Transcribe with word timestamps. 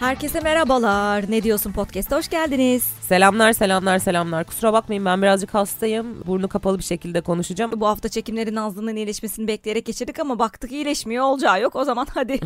Herkese 0.00 0.40
merhabalar. 0.40 1.24
Ne 1.30 1.42
diyorsun 1.42 1.72
podcast'a 1.72 2.16
hoş 2.16 2.28
geldiniz. 2.28 2.82
Selamlar 3.00 3.52
selamlar 3.52 3.98
selamlar. 3.98 4.44
Kusura 4.44 4.72
bakmayın 4.72 5.04
ben 5.04 5.22
birazcık 5.22 5.54
hastayım. 5.54 6.22
Burnu 6.26 6.48
kapalı 6.48 6.78
bir 6.78 6.82
şekilde 6.84 7.20
konuşacağım. 7.20 7.70
Bu 7.76 7.86
hafta 7.86 8.08
çekimlerin 8.08 8.54
Nazlı'nın 8.54 8.96
iyileşmesini 8.96 9.48
bekleyerek 9.48 9.86
geçirdik 9.86 10.18
ama 10.18 10.38
baktık 10.38 10.72
iyileşmiyor 10.72 11.24
olacağı 11.24 11.60
yok. 11.60 11.76
O 11.76 11.84
zaman 11.84 12.06
hadi 12.14 12.40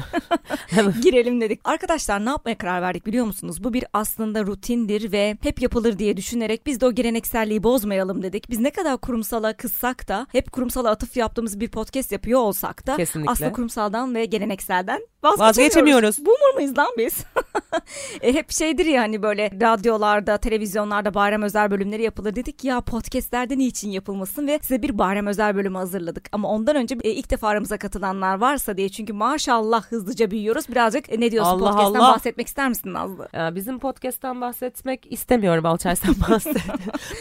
girelim 1.02 1.40
dedik. 1.40 1.60
Arkadaşlar 1.64 2.24
ne 2.24 2.28
yapmaya 2.30 2.58
karar 2.58 2.82
verdik 2.82 3.06
biliyor 3.06 3.26
musunuz? 3.26 3.64
Bu 3.64 3.72
bir 3.72 3.84
aslında 3.92 4.46
rutindir 4.46 5.12
ve 5.12 5.36
hep 5.42 5.62
yapılır 5.62 5.98
diye 5.98 6.16
düşünerek 6.16 6.66
biz 6.66 6.80
de 6.80 6.86
o 6.86 6.92
gelenekselliği 6.92 7.62
bozmayalım 7.62 8.22
dedik. 8.22 8.50
Biz 8.50 8.60
ne 8.60 8.70
kadar 8.70 8.98
kurumsala 8.98 9.56
kızsak 9.56 10.08
da 10.08 10.26
hep 10.32 10.52
kurumsala 10.52 10.90
atıf 10.90 11.16
yaptığımız 11.16 11.60
bir 11.60 11.68
podcast 11.70 12.12
yapıyor 12.12 12.40
olsak 12.40 12.86
da 12.86 12.96
Kesinlikle. 12.96 13.32
aslında 13.32 13.52
kurumsaldan 13.52 14.14
ve 14.14 14.24
gelenekselden 14.24 15.00
vazgeçemiyoruz. 15.22 15.40
Vazgeçemiyoruz. 15.40 16.18
Boomer 16.26 16.54
mıyız 16.54 16.78
lan 16.78 16.90
biz? 16.98 17.24
e, 18.22 18.34
hep 18.34 18.52
şeydir 18.52 18.86
ya 18.86 19.02
hani 19.02 19.22
böyle 19.22 19.50
radyolarda, 19.60 20.38
televizyonlarda 20.38 21.14
bayram 21.14 21.42
özel 21.42 21.70
bölümleri 21.70 22.02
yapılır 22.02 22.36
dedik. 22.36 22.64
Ya 22.64 22.80
podcastlerde 22.80 23.58
niçin 23.58 23.90
yapılmasın 23.90 24.46
ve 24.46 24.58
size 24.62 24.82
bir 24.82 24.98
bayram 24.98 25.26
özel 25.26 25.56
bölümü 25.56 25.78
hazırladık. 25.78 26.28
Ama 26.32 26.48
ondan 26.48 26.76
önce 26.76 26.96
e, 27.04 27.10
ilk 27.10 27.30
defa 27.30 27.48
aramıza 27.48 27.78
katılanlar 27.78 28.38
varsa 28.38 28.76
diye 28.76 28.88
çünkü 28.88 29.12
maşallah 29.12 29.86
hızlıca 29.86 30.30
büyüyoruz. 30.30 30.68
Birazcık 30.68 31.12
e, 31.12 31.20
ne 31.20 31.30
diyorsun 31.30 31.50
Allah 31.50 31.70
podcast'tan 31.70 32.00
Allah. 32.00 32.14
bahsetmek 32.14 32.46
ister 32.46 32.68
misin 32.68 32.94
Nazlı? 32.94 33.28
Ya 33.32 33.54
bizim 33.54 33.78
podcast'tan 33.78 34.40
bahsetmek 34.40 35.12
istemiyorum 35.12 35.66
Alçay 35.66 35.96
sen 35.96 36.14
bahset. 36.30 36.56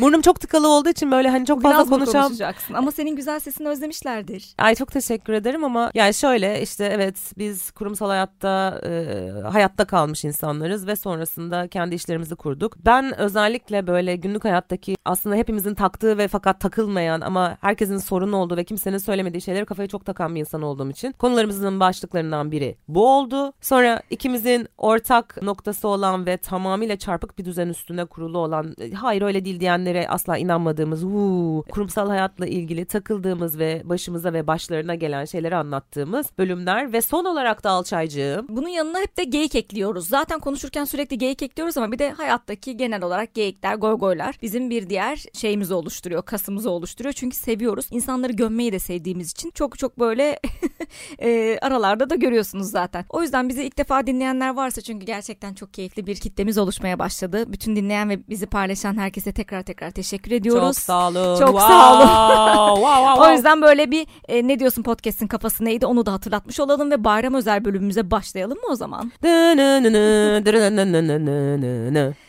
Burnum 0.01 0.21
çok 0.21 0.39
tıkalı 0.39 0.67
olduğu 0.67 0.89
için 0.89 1.11
böyle 1.11 1.29
hani 1.29 1.45
çok 1.45 1.61
fazla 1.61 1.77
Biraz 1.77 1.89
mı 1.89 1.99
konuşan... 1.99 2.23
konuşacaksın? 2.23 2.73
Ama 2.73 2.91
senin 2.91 3.15
güzel 3.15 3.39
sesini 3.39 3.67
özlemişlerdir. 3.67 4.53
Ay 4.57 4.75
çok 4.75 4.91
teşekkür 4.91 5.33
ederim 5.33 5.63
ama 5.63 5.91
yani 5.93 6.13
şöyle 6.13 6.61
işte 6.61 6.85
evet 6.93 7.17
biz 7.37 7.71
kurumsal 7.71 8.09
hayatta 8.09 8.81
e, 8.85 9.29
hayatta 9.51 9.85
kalmış 9.85 10.08
insanlarız 10.25 10.87
ve 10.87 10.95
sonrasında 10.95 11.67
kendi 11.67 11.95
işlerimizi 11.95 12.35
kurduk. 12.35 12.77
Ben 12.85 13.19
özellikle 13.19 13.87
böyle 13.87 14.15
günlük 14.15 14.45
hayattaki 14.45 14.95
aslında 15.05 15.35
hepimizin 15.35 15.73
taktığı 15.73 16.17
ve 16.17 16.27
fakat 16.27 16.59
takılmayan 16.59 17.21
ama 17.21 17.57
herkesin 17.61 17.97
sorunu 17.97 18.35
olduğu 18.35 18.57
ve 18.57 18.63
kimsenin 18.63 18.97
söylemediği 18.97 19.41
şeyleri 19.41 19.65
kafaya 19.65 19.87
çok 19.87 20.05
takan 20.05 20.35
bir 20.35 20.39
insan 20.39 20.61
olduğum 20.61 20.89
için 20.89 21.11
konularımızın 21.11 21.79
başlıklarından 21.79 22.51
biri 22.51 22.77
bu 22.87 23.17
oldu. 23.17 23.53
Sonra 23.61 24.01
ikimizin 24.09 24.67
ortak 24.77 25.41
noktası 25.41 25.87
olan 25.87 26.25
ve 26.25 26.37
tamamıyla 26.37 26.95
çarpık 26.95 27.39
bir 27.39 27.45
düzen 27.45 27.67
üstüne 27.67 28.05
kurulu 28.05 28.37
olan 28.37 28.75
hayır 28.95 29.21
öyle 29.21 29.45
değil 29.45 29.59
diyenlere 29.59 30.07
asla 30.07 30.37
inanmadığımız 30.37 31.03
huu, 31.03 31.63
kurumsal 31.71 32.09
hayatla 32.09 32.47
ilgili 32.47 32.85
takıldığımız 32.85 33.59
ve 33.59 33.81
başımıza 33.85 34.33
ve 34.33 34.47
başlarına 34.47 34.95
gelen 34.95 35.25
şeyleri 35.25 35.55
anlattığımız 35.55 36.25
bölümler 36.37 36.93
ve 36.93 37.01
son 37.01 37.25
olarak 37.25 37.63
da 37.63 37.69
Alçaycığım 37.69 38.45
Bunun 38.49 38.67
yanına 38.67 38.99
hep 38.99 39.17
de 39.17 39.23
geyik 39.23 39.55
ekliyoruz. 39.55 39.98
Zaten 40.07 40.39
konuşurken 40.39 40.85
sürekli 40.85 41.17
geyik 41.17 41.43
ekliyoruz 41.43 41.77
ama 41.77 41.91
bir 41.91 41.99
de 41.99 42.11
hayattaki 42.11 42.77
genel 42.77 43.03
olarak 43.03 43.33
geyikler, 43.33 43.75
goygoylar 43.75 44.35
bizim 44.41 44.69
bir 44.69 44.89
diğer 44.89 45.23
şeyimizi 45.33 45.73
oluşturuyor, 45.73 46.21
kasımızı 46.21 46.69
oluşturuyor. 46.69 47.13
Çünkü 47.13 47.37
seviyoruz. 47.37 47.87
İnsanları 47.91 48.31
gömmeyi 48.31 48.71
de 48.71 48.79
sevdiğimiz 48.79 49.31
için 49.31 49.51
çok 49.51 49.79
çok 49.79 49.99
böyle 49.99 50.39
e, 51.19 51.57
aralarda 51.61 52.09
da 52.09 52.15
görüyorsunuz 52.15 52.71
zaten. 52.71 53.05
O 53.09 53.21
yüzden 53.21 53.49
bizi 53.49 53.63
ilk 53.63 53.77
defa 53.77 54.07
dinleyenler 54.07 54.49
varsa 54.49 54.81
çünkü 54.81 55.05
gerçekten 55.05 55.53
çok 55.53 55.73
keyifli 55.73 56.07
bir 56.07 56.15
kitlemiz 56.15 56.57
oluşmaya 56.57 56.99
başladı. 56.99 57.45
Bütün 57.47 57.75
dinleyen 57.75 58.09
ve 58.09 58.19
bizi 58.29 58.45
paylaşan 58.45 58.97
herkese 58.97 59.31
tekrar 59.31 59.63
tekrar 59.63 59.91
teşekkür 59.91 60.31
ediyoruz. 60.31 60.75
çok 60.75 60.75
sağ 60.75 61.07
olun. 61.07 61.39
Çok 61.39 61.49
Wow, 61.49 61.73
sağ 61.73 61.93
olun. 61.93 62.75
wow, 62.75 62.75
wow, 62.75 63.11
O 63.11 63.15
wow. 63.15 63.35
yüzden 63.35 63.61
böyle 63.61 63.91
bir 63.91 64.07
e, 64.27 64.47
ne 64.47 64.59
diyorsun 64.59 64.83
podcast'in 64.83 65.27
kafası 65.27 65.65
neydi 65.65 65.85
onu 65.85 66.05
da 66.05 66.13
hatırlatmış 66.13 66.59
olalım 66.59 66.91
ve 66.91 67.03
bayram 67.03 67.33
özel 67.33 67.65
bölümümüze 67.65 68.11
başlayalım 68.11 68.57
mı 68.57 68.67
o 68.69 68.75
zaman? 68.75 69.11
Dınınını, 69.23 69.59
dırınınınınınını. 69.59 69.88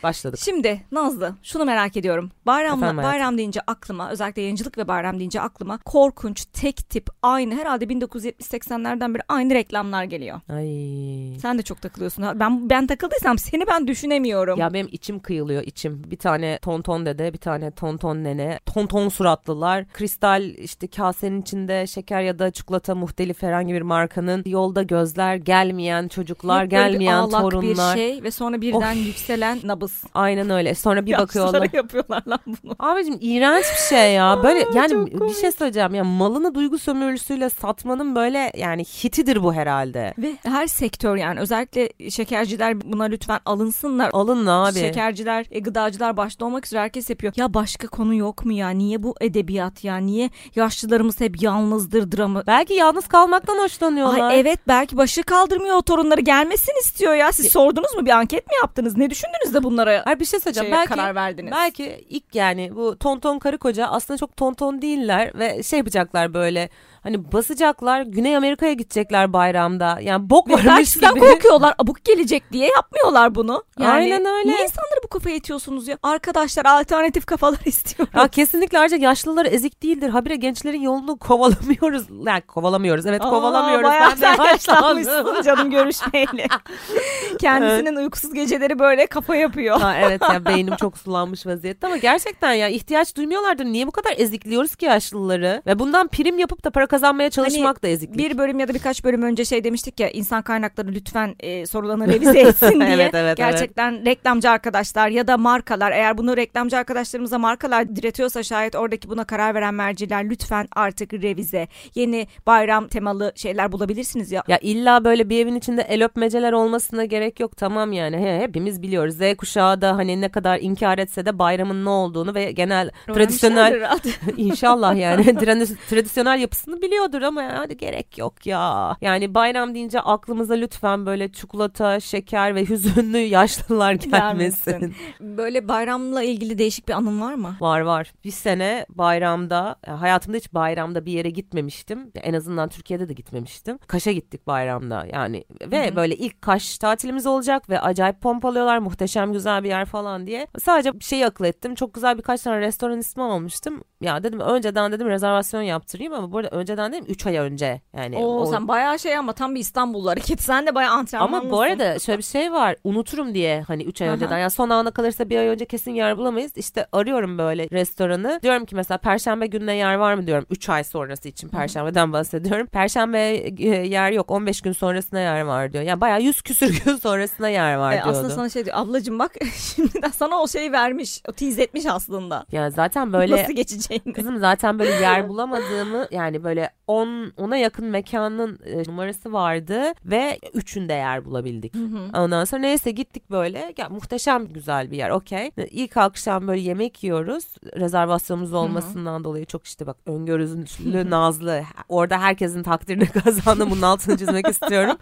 Başladık. 0.02 0.40
Şimdi 0.44 0.80
Nazlı 0.92 1.34
şunu 1.42 1.64
merak 1.64 1.96
ediyorum. 1.96 2.30
Bayram, 2.46 2.78
Efendim 2.82 3.04
bayram 3.04 3.38
deyince 3.38 3.60
aklıma 3.66 4.10
özellikle 4.10 4.42
yayıncılık 4.42 4.78
ve 4.78 4.88
bayram 4.88 5.18
deyince 5.18 5.40
aklıma 5.40 5.78
korkunç 5.78 6.44
tek 6.44 6.90
tip 6.90 7.08
aynı 7.22 7.54
herhalde 7.54 7.84
1970-80'lerden 7.84 9.14
beri 9.14 9.22
aynı 9.28 9.54
reklamlar 9.54 10.04
geliyor. 10.04 10.40
Ay. 10.48 11.38
Sen 11.40 11.58
de 11.58 11.62
çok 11.62 11.80
takılıyorsun. 11.82 12.24
Ben 12.40 12.70
ben 12.70 12.86
takıldıysam 12.86 13.38
seni 13.38 13.66
ben 13.66 13.86
düşünemiyorum. 13.86 14.58
Ya 14.58 14.72
benim 14.72 14.88
içim 14.92 15.18
kıyılıyor 15.18 15.62
içim. 15.62 16.10
Bir 16.10 16.16
tane 16.16 16.58
tonton 16.62 17.06
dede, 17.06 17.32
bir 17.32 17.38
tane 17.38 17.70
tonton 17.70 18.24
nene, 18.24 18.60
tonton 18.66 19.08
suratlılar. 19.08 19.84
Kristal 19.92 20.42
işte 20.42 20.86
kasenin 20.86 21.42
içinde 21.42 21.86
şeker 21.86 22.20
ya 22.22 22.38
da 22.38 22.50
çikolata 22.50 22.94
muhtelif 22.94 23.42
herhangi 23.42 23.74
bir 23.74 23.82
markanın 23.82 24.42
yolda 24.46 24.82
gözler, 24.82 25.36
gelmeyen 25.36 26.08
çocuklar, 26.08 26.64
Hep 26.64 26.70
gelmeyen 26.70 27.14
ağlak 27.14 27.42
torunlar. 27.50 27.96
bir 27.96 28.00
şey 28.00 28.22
ve 28.22 28.30
sonra 28.30 28.60
birden 28.60 28.92
yükselen 28.92 29.60
nabız. 29.64 30.04
Aynen 30.14 30.50
öyle. 30.50 30.74
Sonra 30.74 31.06
bir 31.06 31.18
bakıyorlar. 31.18 31.68
yapıyorlar 31.72 32.22
lan 32.26 32.40
bunu. 32.46 32.76
Abicim 32.78 33.18
iğrenç 33.20 33.64
bir 33.72 33.96
şey 33.96 34.12
ya. 34.12 34.40
Böyle 34.42 34.64
Aa, 34.64 34.72
yani 34.74 35.06
bir 35.06 35.34
şey 35.34 35.52
söyleyeceğim 35.52 35.94
ya 35.94 36.04
malını 36.04 36.54
duygu 36.54 36.78
sömürüsüyle 36.78 37.50
satmanın 37.50 38.14
böyle 38.14 38.52
yani 38.56 38.84
hitidir 38.84 39.42
bu 39.42 39.54
herhalde. 39.54 40.14
Ve 40.18 40.36
her 40.42 40.66
sektör 40.66 41.16
yani 41.16 41.40
özellikle 41.40 42.10
şekerciler 42.10 42.92
buna 42.92 43.04
lütfen 43.04 43.40
alınsınlar. 43.44 44.10
Alın 44.12 44.46
abi. 44.46 44.78
Şekerciler, 44.78 45.46
e, 45.50 45.58
gıdacılar 45.60 46.16
başta 46.16 46.44
olmak 46.44 46.66
üzere 46.66 46.80
herkes 46.80 47.10
yapıyor. 47.10 47.32
Ya 47.36 47.54
başka 47.54 47.88
konu 47.88 48.14
yok 48.14 48.44
mu 48.44 48.52
ya? 48.52 48.70
Niye 48.70 49.02
bu 49.02 49.14
edebiyat 49.20 49.84
ya? 49.84 49.96
Niye 49.96 50.30
yaşlılarımız 50.56 51.20
hep 51.20 51.42
yalnızdır 51.42 52.12
dramı? 52.12 52.42
Belki 52.46 52.74
yalnız 52.74 53.06
kalmaktan 53.06 53.58
hoşlanıyorlar. 53.58 54.20
Ay 54.20 54.40
evet 54.40 54.58
belki 54.68 54.96
başı 54.96 55.22
kaldırmıyor 55.22 55.76
o 55.76 55.82
torunları 55.82 56.20
gelmesin 56.20 56.72
istiyor 56.80 57.14
ya. 57.14 57.32
Siz 57.42 57.52
sordunuz 57.52 57.94
mu 57.96 58.06
bir 58.06 58.10
anket 58.10 58.46
mi 58.46 58.52
yaptınız? 58.62 58.96
Ne 58.96 59.10
düşündünüz 59.10 59.54
de 59.54 59.62
bunlara 59.62 60.02
Hayır 60.04 60.20
bir 60.20 60.24
şey 60.24 60.40
söyleyeceğim. 60.40 60.66
şeye 60.74 60.78
belki 60.78 60.88
karar 60.94 61.14
verdiniz? 61.14 61.52
belki 61.52 62.04
ilk 62.08 62.34
yani 62.34 62.76
bu 62.76 62.98
tonton 62.98 63.38
karı 63.38 63.58
koca 63.58 63.86
aslında 63.86 64.18
çok 64.18 64.36
tonton 64.36 64.82
değiller 64.82 65.38
ve 65.38 65.62
şey 65.62 65.76
yapacaklar 65.78 66.34
böyle 66.34 66.68
hani 67.02 67.32
basacaklar 67.32 68.02
Güney 68.02 68.36
Amerika'ya 68.36 68.72
gidecekler 68.72 69.32
bayramda. 69.32 69.98
Yani 70.02 70.30
bok 70.30 70.50
varmış 70.50 70.94
gibi. 70.94 71.06
korkuyorlar. 71.06 71.74
Abuk 71.78 72.04
gelecek 72.04 72.52
diye 72.52 72.68
yapmıyorlar 72.68 73.34
bunu. 73.34 73.64
Yani 73.78 73.90
Aynen 73.90 74.24
öyle. 74.26 74.48
Niye 74.48 74.62
insanları 74.62 75.00
bu 75.04 75.08
kafaya 75.08 75.36
itiyorsunuz 75.36 75.88
ya? 75.88 75.98
Arkadaşlar 76.02 76.64
alternatif 76.64 77.26
kafalar 77.26 77.58
istiyorum. 77.64 78.12
Ya 78.16 78.28
kesinlikle 78.28 78.78
ayrıca 78.78 78.96
yaşlılar 78.96 79.46
ezik 79.46 79.82
değildir. 79.82 80.08
Habire 80.08 80.36
gençlerin 80.36 80.80
yolunu 80.80 81.18
kovalamıyoruz. 81.18 82.02
Yani 82.26 82.40
kovalamıyoruz. 82.40 83.06
Evet 83.06 83.22
Aa, 83.22 83.30
kovalamıyoruz. 83.30 83.84
bayağı 83.88 84.10
Ben 84.22 84.38
de 84.38 84.42
yaşlanmışsın. 84.48 85.42
canım 85.42 85.70
görüşmeyle. 85.70 86.46
Kendisinin 87.40 87.96
uykusuz 87.96 88.34
geceleri 88.34 88.78
böyle 88.78 89.06
kafa 89.06 89.36
yapıyor. 89.36 89.80
Ha, 89.80 89.94
evet 90.00 90.22
ya 90.32 90.44
beynim 90.44 90.76
çok 90.76 90.98
sulanmış 90.98 91.46
vaziyette 91.46 91.86
ama 91.86 91.96
gerçekten 91.96 92.52
ya 92.52 92.68
ihtiyaç 92.68 93.16
duymuyorlardır. 93.16 93.64
Niye 93.64 93.86
bu 93.86 93.90
kadar 93.90 94.14
ezikliyoruz 94.16 94.76
ki 94.76 94.84
yaşlıları? 94.84 95.62
Ve 95.66 95.78
bundan 95.78 96.08
prim 96.08 96.38
yapıp 96.38 96.64
da 96.64 96.70
para 96.70 96.86
kazanmaya 96.90 97.30
çalışmak 97.30 97.82
da 97.82 97.88
eziklik. 97.88 98.18
Bir 98.18 98.38
bölüm 98.38 98.58
ya 98.58 98.68
da 98.68 98.74
birkaç 98.74 99.04
bölüm 99.04 99.22
önce 99.22 99.44
şey 99.44 99.64
demiştik 99.64 100.00
ya 100.00 100.10
insan 100.10 100.42
kaynakları 100.42 100.88
lütfen 100.88 101.34
e, 101.40 101.66
sorularını 101.66 102.08
revize 102.14 102.40
etsin 102.40 102.80
diye. 102.80 102.90
Evet, 102.90 103.14
evet, 103.14 103.36
Gerçekten 103.36 104.04
reklamcı 104.04 104.50
arkadaşlar 104.50 105.08
ya 105.08 105.26
da 105.26 105.36
markalar 105.36 105.92
eğer 105.92 106.18
bunu 106.18 106.36
reklamcı 106.36 106.76
arkadaşlarımıza 106.78 107.38
markalar 107.38 107.96
diretiyorsa 107.96 108.42
şayet 108.42 108.76
oradaki 108.76 109.08
buna 109.08 109.24
karar 109.24 109.54
veren 109.54 109.74
merciler 109.74 110.30
lütfen 110.30 110.68
artık 110.76 111.12
revize. 111.12 111.68
Yeni 111.94 112.26
bayram 112.46 112.88
temalı 112.88 113.32
şeyler 113.36 113.72
bulabilirsiniz 113.72 114.32
ya. 114.32 114.42
Ya 114.48 114.58
illa 114.58 115.04
böyle 115.04 115.28
bir 115.28 115.38
evin 115.42 115.54
içinde 115.54 115.82
el 115.82 116.04
öpmeceler 116.04 116.52
olmasına 116.52 117.04
gerek 117.04 117.40
yok 117.40 117.56
tamam 117.56 117.92
yani 117.92 118.16
He, 118.16 118.40
hepimiz 118.40 118.82
biliyoruz 118.82 119.14
Z 119.14 119.36
kuşağı 119.36 119.80
da 119.80 119.96
hani 119.96 120.20
ne 120.20 120.28
kadar 120.28 120.58
inkar 120.58 120.98
etse 120.98 121.26
de 121.26 121.38
bayramın 121.38 121.84
ne 121.84 121.88
olduğunu 121.88 122.34
ve 122.34 122.52
genel 122.52 122.90
tradisyonel 123.06 123.72
Öğrenmişlerdir 123.72 124.20
inşallah 124.36 124.96
yani 124.96 125.22
tradi- 125.40 125.76
tradisyonel 125.90 126.40
yapısını 126.40 126.79
biliyordur 126.82 127.22
ama 127.22 127.42
yani 127.42 127.76
gerek 127.76 128.18
yok 128.18 128.46
ya. 128.46 128.96
Yani 129.00 129.34
bayram 129.34 129.74
deyince 129.74 130.00
aklımıza 130.00 130.54
lütfen 130.54 131.06
böyle 131.06 131.32
çikolata, 131.32 132.00
şeker 132.00 132.54
ve 132.54 132.68
hüzünlü 132.68 133.18
yaşlılar 133.18 133.92
gelmesin. 133.92 134.70
Gelmesin. 134.70 134.94
Böyle 135.20 135.68
bayramla 135.68 136.22
ilgili 136.22 136.58
değişik 136.58 136.88
bir 136.88 136.92
anın 136.92 137.20
var 137.20 137.34
mı? 137.34 137.56
Var 137.60 137.80
var. 137.80 138.12
Bir 138.24 138.30
sene 138.30 138.86
bayramda 138.88 139.76
ya 139.86 140.00
hayatımda 140.00 140.36
hiç 140.36 140.54
bayramda 140.54 141.06
bir 141.06 141.12
yere 141.12 141.30
gitmemiştim. 141.30 142.10
En 142.14 142.34
azından 142.34 142.68
Türkiye'de 142.68 143.08
de 143.08 143.12
gitmemiştim. 143.12 143.78
Kaş'a 143.78 144.12
gittik 144.12 144.46
bayramda 144.46 145.06
yani 145.12 145.44
ve 145.62 145.86
Hı 145.86 145.90
hı. 145.90 145.96
böyle 145.96 146.16
ilk 146.16 146.42
Kaş 146.42 146.78
tatilimiz 146.78 147.26
olacak 147.26 147.70
ve 147.70 147.80
acayip 147.80 148.20
pompalıyorlar 148.20 148.78
muhteşem 148.78 149.32
güzel 149.32 149.64
bir 149.64 149.68
yer 149.68 149.84
falan 149.84 150.26
diye. 150.26 150.46
Sadece 150.62 150.94
bir 151.00 151.04
şeyi 151.04 151.26
akıl 151.26 151.44
ettim. 151.44 151.74
Çok 151.74 151.94
güzel 151.94 152.18
birkaç 152.18 152.42
tane 152.42 152.60
restoran 152.60 152.98
ismi 152.98 153.22
almıştım. 153.22 153.82
Ya 154.00 154.22
dedim 154.22 154.40
önceden 154.40 154.92
dedim 154.92 155.08
rezervasyon 155.08 155.62
yaptırayım 155.62 156.12
ama 156.12 156.32
bu 156.32 156.38
arada 156.38 156.50
önceden 156.70 156.92
dedim 156.92 157.04
3 157.08 157.26
ay 157.26 157.36
önce. 157.36 157.80
Yani 157.96 158.16
Oo 158.16 158.40
o- 158.40 158.46
sen 158.46 158.68
bayağı 158.68 158.98
şey 158.98 159.16
ama 159.16 159.32
tam 159.32 159.54
bir 159.54 159.60
İstanbul 159.60 160.06
hareketi. 160.06 160.42
Sen 160.44 160.66
de 160.66 160.74
bayağı 160.74 160.92
antrenmanlısın. 160.94 161.40
ama 161.46 161.50
bu 161.50 161.60
arada 161.60 161.98
şöyle 161.98 162.18
bir 162.18 162.22
şey 162.22 162.52
var. 162.52 162.76
Unuturum 162.84 163.34
diye 163.34 163.62
hani 163.62 163.82
3 163.82 164.02
ay 164.02 164.08
Aha. 164.08 164.14
önceden. 164.14 164.38
Yani 164.38 164.50
son 164.50 164.70
ana 164.70 164.90
kalırsa 164.90 165.30
bir 165.30 165.38
ay 165.38 165.46
önce 165.46 165.64
kesin 165.64 165.90
yer 165.94 166.18
bulamayız. 166.18 166.52
İşte 166.56 166.86
arıyorum 166.92 167.38
böyle 167.38 167.68
restoranı. 167.70 168.40
Diyorum 168.42 168.64
ki 168.64 168.74
mesela 168.76 168.98
perşembe 168.98 169.46
gününe 169.46 169.74
yer 169.74 169.94
var 169.94 170.14
mı 170.14 170.26
diyorum. 170.26 170.46
3 170.50 170.68
ay 170.68 170.84
sonrası 170.84 171.28
için 171.28 171.48
perşembeden 171.48 172.12
bahsediyorum. 172.12 172.66
Perşembe 172.66 173.18
e, 173.58 173.66
yer 173.68 174.10
yok. 174.12 174.30
15 174.30 174.60
gün 174.60 174.72
sonrasına 174.72 175.20
yer 175.20 175.40
var 175.42 175.72
diyor. 175.72 175.84
Yani 175.84 176.00
bayağı 176.00 176.22
100 176.22 176.42
küsür 176.42 176.80
gün 176.84 176.96
sonrasına 176.96 177.48
yer 177.48 177.74
var 177.76 177.92
E, 177.92 177.94
diyordu. 177.94 178.10
aslında 178.10 178.30
sana 178.30 178.48
şey 178.48 178.64
diyor 178.64 178.76
ablacım 178.78 179.18
bak 179.18 179.32
şimdiden 179.54 180.10
sana 180.10 180.42
o 180.42 180.48
şeyi 180.48 180.72
vermiş. 180.72 181.22
O 181.28 181.32
tease 181.32 181.62
etmiş 181.62 181.86
aslında. 181.86 182.44
Yani 182.52 182.70
zaten 182.72 183.12
böyle 183.12 183.42
Nasıl 183.42 183.52
geçeceğini. 183.52 184.12
Kızım 184.12 184.38
zaten 184.38 184.78
böyle 184.78 184.90
yer 184.90 185.28
bulamadığımı 185.28 186.06
yani 186.10 186.44
böyle 186.44 186.59
10 186.86 187.32
ona 187.36 187.56
yakın 187.56 187.84
mekanın 187.84 188.58
e, 188.64 188.82
numarası 188.88 189.32
vardı 189.32 189.82
ve 190.04 190.38
üçünde 190.54 190.92
yer 190.92 191.24
bulabildik. 191.24 191.74
Ondan 192.14 192.44
sonra 192.44 192.60
neyse 192.60 192.90
gittik 192.90 193.30
böyle 193.30 193.74
ya, 193.78 193.88
muhteşem 193.88 194.46
güzel 194.48 194.90
bir 194.90 194.96
yer 194.96 195.10
okey. 195.10 195.50
İlk 195.70 195.96
akşam 195.96 196.48
böyle 196.48 196.60
yemek 196.60 197.04
yiyoruz 197.04 197.44
rezervasyonumuz 197.76 198.52
olmasından 198.52 199.24
dolayı 199.24 199.46
çok 199.46 199.66
işte 199.66 199.86
bak 199.86 199.96
öngörülü 200.06 201.10
nazlı 201.10 201.62
orada 201.88 202.20
herkesin 202.20 202.62
takdirini 202.62 203.06
kazandı 203.24 203.70
bunun 203.70 203.82
altını 203.82 204.18
çizmek 204.18 204.48
istiyorum. 204.48 204.96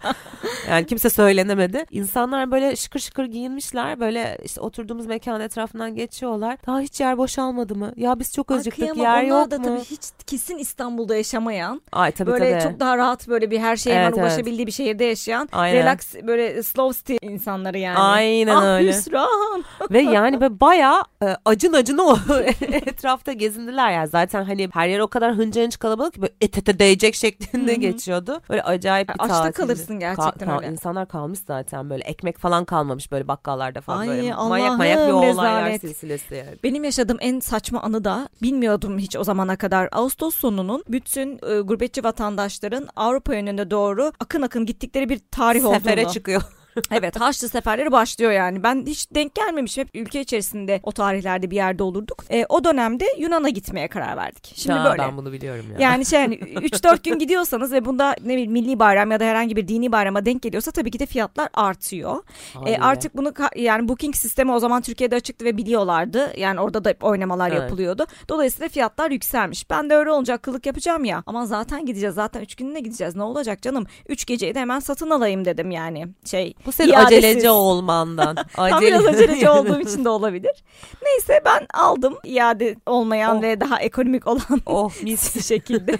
Yani 0.69 0.85
kimse 0.85 1.09
söylenemedi. 1.09 1.85
İnsanlar 1.91 2.51
böyle 2.51 2.75
şıkır 2.75 2.99
şıkır 2.99 3.25
giyinmişler 3.25 3.99
böyle 3.99 4.37
işte 4.43 4.61
oturduğumuz 4.61 5.05
mekan 5.05 5.41
etrafından 5.41 5.95
geçiyorlar. 5.95 6.57
Daha 6.67 6.79
hiç 6.79 6.99
yer 6.99 7.17
boşalmadı 7.17 7.75
mı? 7.75 7.93
Ya 7.95 8.19
biz 8.19 8.33
çok 8.33 8.51
acıktık 8.51 8.97
yer 8.97 9.23
yok 9.23 9.51
da 9.51 9.57
mu? 9.57 9.63
tabii 9.63 9.79
hiç 9.79 10.01
kesin 10.27 10.57
İstanbul'da 10.57 11.15
yaşamayan 11.51 11.81
Ay 11.91 12.11
tabii 12.11 12.31
böyle 12.31 12.59
tabii. 12.59 12.71
çok 12.71 12.79
daha 12.79 12.97
rahat 12.97 13.27
böyle 13.27 13.51
bir 13.51 13.59
her 13.59 13.75
şeye 13.75 13.95
hemen 13.95 14.07
Evet, 14.07 14.17
evet. 14.17 14.31
ulaşabildiği 14.31 14.67
bir 14.67 14.71
şehirde 14.71 15.03
yaşayan 15.05 15.49
Aynen. 15.51 15.79
relax 15.79 16.15
böyle 16.27 16.63
slow 16.63 16.99
stil 16.99 17.17
insanları 17.21 17.77
yani. 17.77 17.97
Aynen 17.99 18.55
ah, 18.55 18.63
öyle. 18.63 18.89
hüsran. 18.89 19.63
Ve 19.91 20.01
yani 20.01 20.41
böyle 20.41 20.59
bayağı 20.59 21.03
e, 21.23 21.35
acın 21.45 21.73
acın 21.73 21.97
o 21.97 22.17
etrafta 22.61 23.33
gezindiler 23.33 23.91
yani. 23.91 24.07
Zaten 24.07 24.43
hani 24.43 24.69
her 24.73 24.87
yer 24.87 24.99
o 24.99 25.07
kadar 25.07 25.33
hınca 25.33 25.63
hınç 25.63 25.79
kalabalık 25.79 26.13
ki 26.13 26.21
böyle 26.21 26.33
et 26.41 26.57
ete 26.57 26.79
değecek 26.79 27.15
şeklinde 27.15 27.75
geçiyordu. 27.75 28.41
Böyle 28.49 28.63
acayip 28.63 29.07
bir 29.09 29.13
Açta 29.13 29.27
tatildi. 29.27 29.53
kalırsın 29.53 29.99
gerçekten 29.99 30.47
Ka- 30.47 30.51
ka- 30.51 30.57
öyle. 30.57 30.71
İnsanlar 30.71 31.07
kalmış 31.07 31.39
zaten 31.47 31.89
böyle 31.89 32.03
ekmek 32.03 32.37
falan 32.37 32.65
kalmamış 32.65 33.11
böyle 33.11 33.27
bakkallarda 33.27 33.81
falan 33.81 33.99
Ay, 33.99 34.07
böyle 34.07 34.33
Allah'ım, 34.33 34.49
manyak 34.49 34.77
manyak 34.77 35.07
bir 35.07 35.13
olaylar 35.13 35.79
silsilesi 35.79 36.35
yani. 36.35 36.57
Benim 36.63 36.83
yaşadığım 36.83 37.17
en 37.21 37.39
saçma 37.39 37.81
anı 37.81 38.03
da 38.03 38.29
bilmiyordum 38.41 38.99
hiç 38.99 39.15
o 39.15 39.23
zamana 39.23 39.55
kadar. 39.55 39.89
Ağustos 39.91 40.35
sonunun 40.35 40.83
bütün 40.89 41.38
e, 41.47 41.59
gurbetçi 41.59 42.03
vatandaşların 42.03 42.87
Avrupa 42.95 43.35
yönüne 43.35 43.71
doğru 43.71 44.11
akın 44.19 44.41
akın 44.41 44.65
gittikleri 44.65 45.09
bir 45.09 45.19
tarih 45.31 45.61
Sefere 45.61 46.01
olduğunu. 46.01 46.13
çıkıyor. 46.13 46.41
Evet 46.91 47.19
Haçlı 47.19 47.49
seferleri 47.49 47.91
başlıyor 47.91 48.31
yani. 48.31 48.63
Ben 48.63 48.85
hiç 48.85 49.07
denk 49.15 49.35
gelmemişim. 49.35 49.83
Hep 49.83 49.95
ülke 49.95 50.21
içerisinde 50.21 50.79
o 50.83 50.91
tarihlerde 50.91 51.51
bir 51.51 51.55
yerde 51.55 51.83
olurduk. 51.83 52.23
E, 52.31 52.45
o 52.49 52.63
dönemde 52.63 53.05
Yunan'a 53.17 53.49
gitmeye 53.49 53.87
karar 53.87 54.17
verdik. 54.17 54.53
Şimdi 54.55 54.77
Ha, 54.79 54.91
böyle. 54.91 55.01
Ben 55.01 55.17
bunu 55.17 55.31
biliyorum 55.31 55.65
ya. 55.71 55.89
Yani 55.89 56.05
şey 56.05 56.19
yani 56.21 56.35
3-4 56.35 57.03
gün 57.03 57.19
gidiyorsanız 57.19 57.71
ve 57.71 57.85
bunda 57.85 58.15
ne 58.25 58.33
bileyim 58.33 58.51
milli 58.51 58.79
bayram 58.79 59.11
ya 59.11 59.19
da 59.19 59.25
herhangi 59.25 59.55
bir 59.55 59.67
dini 59.67 59.91
bayrama 59.91 60.25
denk 60.25 60.41
geliyorsa 60.41 60.71
tabii 60.71 60.91
ki 60.91 60.99
de 60.99 61.05
fiyatlar 61.05 61.49
artıyor. 61.53 62.23
E, 62.65 62.77
artık 62.77 63.17
bunu 63.17 63.33
yani 63.55 63.87
booking 63.87 64.15
sistemi 64.15 64.51
o 64.51 64.59
zaman 64.59 64.81
Türkiye'de 64.81 65.15
açıktı 65.15 65.45
ve 65.45 65.57
biliyorlardı. 65.57 66.33
Yani 66.37 66.59
orada 66.61 66.85
da 66.85 66.93
oynamalar 67.01 67.49
Evet. 67.51 67.61
yapılıyordu. 67.61 68.05
Dolayısıyla 68.29 68.69
fiyatlar 68.69 69.11
yükselmiş. 69.11 69.69
Ben 69.69 69.89
de 69.89 69.95
öyle 69.95 70.11
olacak 70.11 70.43
kılık 70.43 70.65
yapacağım 70.65 71.05
ya. 71.05 71.23
Ama 71.25 71.45
zaten 71.45 71.85
gideceğiz. 71.85 72.15
Zaten 72.15 72.41
3 72.41 72.55
gününe 72.55 72.79
gideceğiz. 72.79 73.15
Ne 73.15 73.23
olacak 73.23 73.61
canım? 73.61 73.85
3 74.09 74.25
geceyi 74.25 74.55
de 74.55 74.59
hemen 74.59 74.79
satın 74.79 75.09
alayım 75.09 75.45
dedim 75.45 75.71
yani. 75.71 76.07
Şey 76.25 76.53
Bu 76.69 76.73
senin 76.73 76.93
iadesiz. 76.93 77.17
aceleci 77.25 77.49
olmandan. 77.49 78.35
Tam 78.55 78.81
biraz 78.81 79.05
aceleci 79.07 79.49
olduğum 79.49 79.79
için 79.79 80.05
de 80.05 80.09
olabilir. 80.09 80.63
Neyse 81.03 81.41
ben 81.45 81.67
aldım 81.73 82.17
iade 82.23 82.75
olmayan 82.85 83.37
Oh. 83.37 83.41
ve 83.41 83.61
daha 83.61 83.79
ekonomik 83.79 84.27
olan 84.27 84.61
Oh 84.65 84.91
mis. 85.03 85.47
şekilde. 85.47 85.97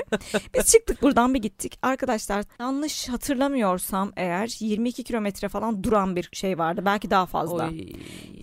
Biz 0.55 0.71
çıktık 0.71 1.01
buradan 1.01 1.33
bir 1.33 1.39
gittik. 1.41 1.79
Arkadaşlar 1.81 2.45
yanlış 2.59 3.09
hatırlamıyorsam 3.09 4.11
eğer 4.17 4.55
22 4.59 5.03
kilometre 5.03 5.49
falan 5.49 5.83
duran 5.83 6.15
bir 6.15 6.29
şey 6.33 6.57
vardı. 6.57 6.81
Belki 6.85 7.09
daha 7.09 7.25
fazla. 7.25 7.67
Oy. 7.69 7.85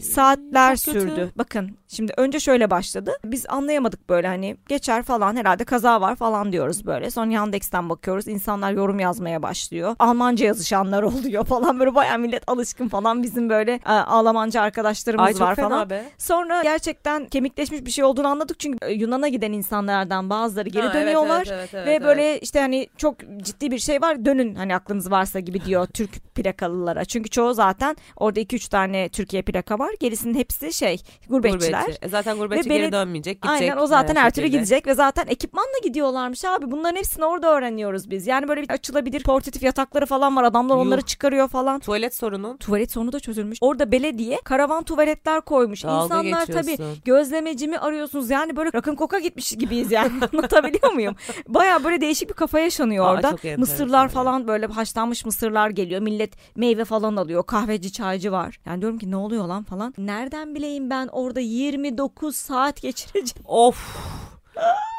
Saatler 0.00 0.76
Çok 0.76 0.94
kötü. 0.94 1.00
sürdü. 1.00 1.31
Bakın 1.38 1.78
şimdi 1.88 2.12
önce 2.17 2.40
şöyle 2.40 2.70
başladı. 2.70 3.12
Biz 3.25 3.46
anlayamadık 3.49 4.08
böyle 4.08 4.26
hani 4.26 4.56
geçer 4.69 5.02
falan 5.02 5.37
herhalde 5.37 5.64
kaza 5.64 6.00
var 6.00 6.17
falan 6.17 6.52
diyoruz 6.52 6.87
böyle. 6.87 7.11
Sonra 7.11 7.32
Yandex'ten 7.32 7.88
bakıyoruz. 7.88 8.28
İnsanlar 8.28 8.73
yorum 8.73 9.00
yazmaya 9.00 9.43
başlıyor. 9.43 9.96
Almanca 9.99 10.46
yazışanlar 10.46 11.02
oluyor 11.02 11.44
falan 11.44 11.78
böyle 11.81 11.94
bayağı 12.06 12.18
millet 12.18 12.42
alışkın 12.46 12.88
falan. 12.88 13.22
Bizim 13.22 13.48
böyle 13.48 13.72
e, 13.72 13.90
Almanca 13.90 14.62
arkadaşlarımız 14.62 15.26
Ay 15.26 15.32
çok 15.32 15.40
var 15.40 15.54
fena 15.54 15.68
falan. 15.68 15.90
be. 15.90 16.04
Sonra 16.18 16.62
gerçekten 16.62 17.26
kemikleşmiş 17.26 17.84
bir 17.84 17.90
şey 17.90 18.04
olduğunu 18.04 18.28
anladık. 18.28 18.60
Çünkü 18.60 18.86
e, 18.86 18.92
Yunan'a 18.92 19.28
giden 19.28 19.52
insanlardan 19.52 20.30
bazıları 20.30 20.68
geri 20.68 20.86
Ha, 20.86 20.94
dönüyorlar. 20.94 21.46
evet, 21.46 21.48
evet, 21.50 21.74
evet, 21.74 21.86
Ve 21.86 21.90
evet. 21.90 22.02
böyle 22.02 22.40
işte 22.40 22.60
hani 22.60 22.88
çok 22.96 23.16
ciddi 23.42 23.70
bir 23.70 23.78
şey 23.78 24.02
var 24.02 24.24
dönün 24.24 24.54
hani 24.54 24.74
aklınız 24.74 25.10
varsa 25.10 25.40
gibi 25.40 25.64
diyor 25.64 25.86
Türk 25.94 26.34
plakalılara. 26.34 27.04
Çünkü 27.04 27.30
çoğu 27.30 27.54
zaten 27.54 27.96
orada 28.16 28.40
2-3 28.40 28.70
tane 28.70 29.08
Türkiye 29.08 29.42
plaka 29.42 29.78
var. 29.78 29.90
Gerisinin 30.00 30.34
hepsi 30.34 30.72
şey 30.72 31.02
gurbetçiler. 31.28 31.80
Gurbetçi. 31.80 31.98
E 32.02 32.08
zaten 32.08 32.36
gurbetçi 32.38 32.70
Ve 32.70 32.78
geri 32.78 32.92
dönmeyecek. 32.92 33.42
Gidecek 33.42 33.60
Aynen 33.60 33.76
o 33.76 33.86
zaten 33.86 34.16
her 34.16 34.26
her 34.26 34.30
türlü 34.30 34.46
gidecek 34.46 34.86
ve 34.86 34.94
zaten 34.94 35.26
ekipmanla 35.28 35.78
gidiyorlarmış 35.84 36.44
abi. 36.44 36.70
Bunların 36.70 36.96
hepsini 36.96 37.24
orada 37.24 37.56
öğreniyoruz 37.56 38.10
biz. 38.10 38.26
Yani 38.26 38.48
böyle 38.48 38.62
bir 38.62 38.70
açılabilir 38.70 39.22
portatif 39.22 39.62
yatakları 39.62 40.06
falan 40.06 40.36
var. 40.36 40.44
Adamlar 40.44 40.76
onları 40.76 41.00
Yuh. 41.00 41.06
çıkarıyor 41.06 41.48
falan. 41.48 41.80
Tuvalet 41.80 41.95
sorunu. 42.14 42.56
Tuvalet 42.58 42.93
sorunu 42.93 43.12
da 43.12 43.20
çözülmüş. 43.20 43.58
Orada 43.60 43.93
belediye 43.93 44.40
karavan 44.44 44.82
tuvaletler 44.82 45.40
koymuş. 45.40 45.84
Dalga 45.84 46.04
İnsanlar 46.04 46.46
tabii 46.46 46.70
geçiyorsun. 46.70 46.98
gözlemeci 47.04 47.69
mi 47.69 47.78
arıyorsunuz? 47.78 48.31
Yani 48.31 48.56
böyle 48.56 48.70
rakın 48.75 48.94
koka 48.94 49.19
gitmiş 49.19 49.50
gibiyiz 49.50 49.93
yani. 49.93 50.12
Anlatabiliyor 50.32 50.93
muyum? 50.93 51.16
Baya 51.48 51.84
böyle 51.84 52.00
değişik 52.00 52.28
bir 52.28 52.34
kafa 52.34 52.58
yaşanıyor 52.60 53.06
Aa, 53.06 53.12
orada. 53.12 53.37
Mısırlar 53.56 54.08
falan 54.08 54.48
böyle 54.48 54.66
haşlanmış 54.66 55.25
mısırlar 55.25 55.70
geliyor. 55.70 56.00
Millet 56.00 56.56
meyve 56.56 56.84
falan 56.84 57.16
alıyor. 57.16 57.46
Kahveci 57.46 57.93
çaycı 57.93 58.32
var. 58.32 58.60
Yani 58.66 58.81
diyorum 58.81 58.99
ki 58.99 59.10
ne 59.10 59.16
oluyor 59.16 59.46
lan 59.46 59.62
falan. 59.62 59.94
Nereden 59.99 60.54
bileyim 60.54 60.90
ben 60.90 61.08
orada 61.12 61.40
29 61.40 62.37
saat 62.37 62.82
geçireceğim. 62.82 63.44
Of. 63.44 63.96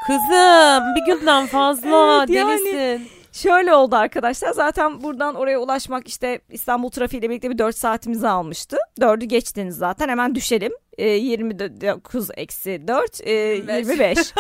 Kızım 0.08 0.84
bir 0.96 1.14
günden 1.14 1.46
fazla 1.48 2.26
Evet, 2.30 2.30
yani. 2.30 3.02
Şöyle 3.38 3.74
oldu 3.74 3.96
arkadaşlar. 3.96 4.52
Zaten 4.52 5.04
buradan 5.04 5.36
oraya 5.36 5.60
ulaşmak 5.60 6.08
işte 6.08 6.40
İstanbul 6.50 6.90
trafiğiyle 6.90 7.30
birlikte 7.30 7.50
bir 7.50 7.58
4 7.58 7.78
saatimizi 7.78 8.28
almıştı. 8.28 8.78
4'ü 9.00 9.26
geçtiniz 9.26 9.78
zaten. 9.78 10.10
Hemen 10.10 10.36
düşelim. 10.36 10.72
Ee, 10.98 11.10
29 11.10 12.30
eksi 12.38 12.88
4 12.88 13.22
e, 13.24 13.32
25. 13.32 14.34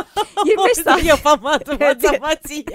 25 0.45 0.77
saat 0.83 1.03
yapamadım 1.03 1.77
matematiği. 1.79 2.65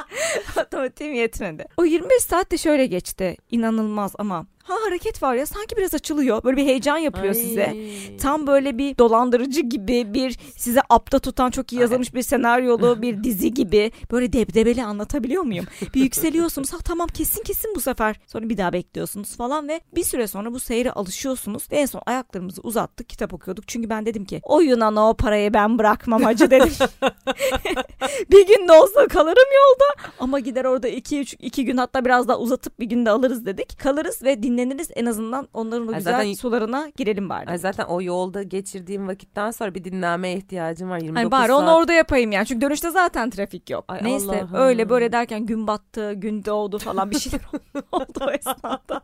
matematiğim 0.56 1.14
yetmedi. 1.14 1.66
O 1.76 1.84
25 1.84 2.22
saat 2.22 2.50
de 2.50 2.58
şöyle 2.58 2.86
geçti. 2.86 3.36
İnanılmaz 3.50 4.12
ama. 4.18 4.46
Ha 4.68 4.74
hareket 4.86 5.22
var 5.22 5.34
ya 5.34 5.46
sanki 5.46 5.76
biraz 5.76 5.94
açılıyor. 5.94 6.44
Böyle 6.44 6.56
bir 6.56 6.64
heyecan 6.64 6.96
yapıyor 6.98 7.34
size. 7.34 7.76
Tam 8.20 8.46
böyle 8.46 8.78
bir 8.78 8.98
dolandırıcı 8.98 9.60
gibi 9.60 10.14
bir 10.14 10.38
size 10.56 10.80
apta 10.88 11.18
tutan 11.18 11.50
çok 11.50 11.72
iyi 11.72 11.80
yazılmış 11.80 12.14
bir 12.14 12.22
senaryolu 12.22 13.02
bir 13.02 13.24
dizi 13.24 13.54
gibi 13.54 13.92
böyle 14.10 14.32
debdebeli 14.32 14.84
anlatabiliyor 14.84 15.42
muyum? 15.42 15.66
Bir 15.94 16.02
yükseliyorsunuz 16.02 16.72
ha 16.72 16.76
tamam 16.84 17.08
kesin 17.08 17.42
kesin 17.42 17.74
bu 17.74 17.80
sefer 17.80 18.20
sonra 18.26 18.48
bir 18.48 18.56
daha 18.56 18.72
bekliyorsunuz 18.72 19.36
falan 19.36 19.68
ve 19.68 19.80
bir 19.94 20.04
süre 20.04 20.26
sonra 20.26 20.52
bu 20.52 20.60
seyre 20.60 20.92
alışıyorsunuz 20.92 21.72
ve 21.72 21.76
en 21.76 21.86
son 21.86 22.02
ayaklarımızı 22.06 22.60
uzattık 22.60 23.08
kitap 23.08 23.27
okuyorduk. 23.32 23.68
Çünkü 23.68 23.90
ben 23.90 24.06
dedim 24.06 24.24
ki 24.24 24.40
o 24.44 24.60
Yunan'a 24.60 25.10
o 25.10 25.14
parayı 25.14 25.54
ben 25.54 25.78
bırakmam 25.78 26.22
hacı 26.22 26.50
dedim. 26.50 26.68
bir 28.30 28.46
gün 28.46 28.68
de 28.68 28.72
olsa 28.72 29.06
kalırım 29.08 29.48
yolda 29.56 30.12
ama 30.18 30.40
gider 30.40 30.64
orada 30.64 30.88
iki, 30.88 31.20
üç, 31.20 31.34
iki 31.38 31.64
gün 31.64 31.76
hatta 31.76 32.04
biraz 32.04 32.28
daha 32.28 32.38
uzatıp 32.38 32.80
bir 32.80 32.86
gün 32.86 33.06
de 33.06 33.10
alırız 33.10 33.46
dedik. 33.46 33.78
Kalırız 33.78 34.22
ve 34.22 34.42
dinleniriz 34.42 34.90
en 34.94 35.06
azından 35.06 35.48
onların 35.54 35.88
o 35.88 35.94
güzel 35.94 36.12
zaten- 36.12 36.32
sularına 36.32 36.88
girelim 36.96 37.28
bari. 37.28 37.50
Ay 37.50 37.58
zaten 37.58 37.84
o 37.84 38.02
yolda 38.02 38.42
geçirdiğim 38.42 39.08
vakitten 39.08 39.50
sonra 39.50 39.74
bir 39.74 39.84
dinlenmeye 39.84 40.36
ihtiyacım 40.36 40.90
var. 40.90 40.98
29 40.98 41.22
Hani 41.22 41.30
bari 41.30 41.48
saat. 41.48 41.60
onu 41.62 41.74
orada 41.74 41.92
yapayım 41.92 42.32
yani. 42.32 42.46
Çünkü 42.46 42.60
dönüşte 42.60 42.90
zaten 42.90 43.30
trafik 43.30 43.70
yok. 43.70 43.84
Ay 43.88 44.00
Neyse 44.02 44.26
Allah'ım. 44.26 44.54
öyle 44.54 44.88
böyle 44.88 45.12
derken 45.12 45.46
gün 45.46 45.66
battı, 45.66 46.12
gün 46.12 46.44
doğdu 46.44 46.78
falan 46.78 47.10
bir 47.10 47.18
şeyler 47.18 47.40
oldu 47.92 48.20
o 48.26 48.30
esnada. 48.30 49.02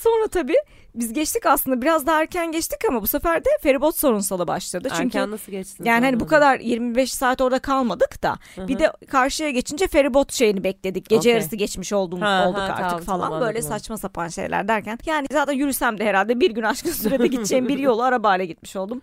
Sonra 0.00 0.28
tabii 0.28 0.56
biz 0.94 1.12
geçtik 1.12 1.46
aslında 1.46 1.82
biraz 1.82 2.06
daha 2.06 2.20
erken 2.20 2.52
geçtik 2.52 2.84
ama 2.88 3.02
bu 3.02 3.06
sefer 3.06 3.44
de 3.44 3.48
feribot 3.62 3.96
sorunsalı 3.96 4.48
başladı. 4.48 4.88
Çünkü 4.96 5.18
Erken 5.18 5.30
nasıl 5.30 5.52
geçtin? 5.52 5.84
yani 5.84 6.04
hani 6.04 6.20
bu 6.20 6.26
kadar 6.26 6.60
25 6.60 7.12
saat 7.12 7.40
orada 7.40 7.58
kalmadık 7.58 8.22
da 8.22 8.36
Hı 8.56 8.68
bir 8.68 8.78
de 8.78 8.92
karşıya 9.08 9.50
geçince 9.50 9.86
feribot 9.88 10.32
şeyini 10.32 10.64
bekledik. 10.64 11.08
Gece 11.08 11.18
Okey. 11.18 11.32
yarısı 11.32 11.56
geçmiş 11.56 11.92
olduğumuz 11.92 12.24
Ha, 12.26 12.44
olduk 12.48 12.58
ha, 12.60 12.62
artık 12.62 12.78
tamam, 12.88 13.00
falan. 13.04 13.20
tamam, 13.20 13.40
Böyle 13.40 13.62
saçma 13.62 13.96
sapan 13.96 14.28
şeyler 14.28 14.68
derken 14.68 14.98
yani 15.06 15.26
zaten 15.32 15.52
yürüsem 15.52 15.98
de 15.98 16.04
herhalde 16.04 16.40
bir 16.40 16.50
gün 16.50 16.62
aşkın 16.62 16.90
sürede 16.90 17.26
gideceğim 17.26 17.68
bir 17.68 17.78
yolu 17.78 18.02
arabayla 18.02 18.44
gitmiş 18.44 18.76
oldum. 18.76 19.02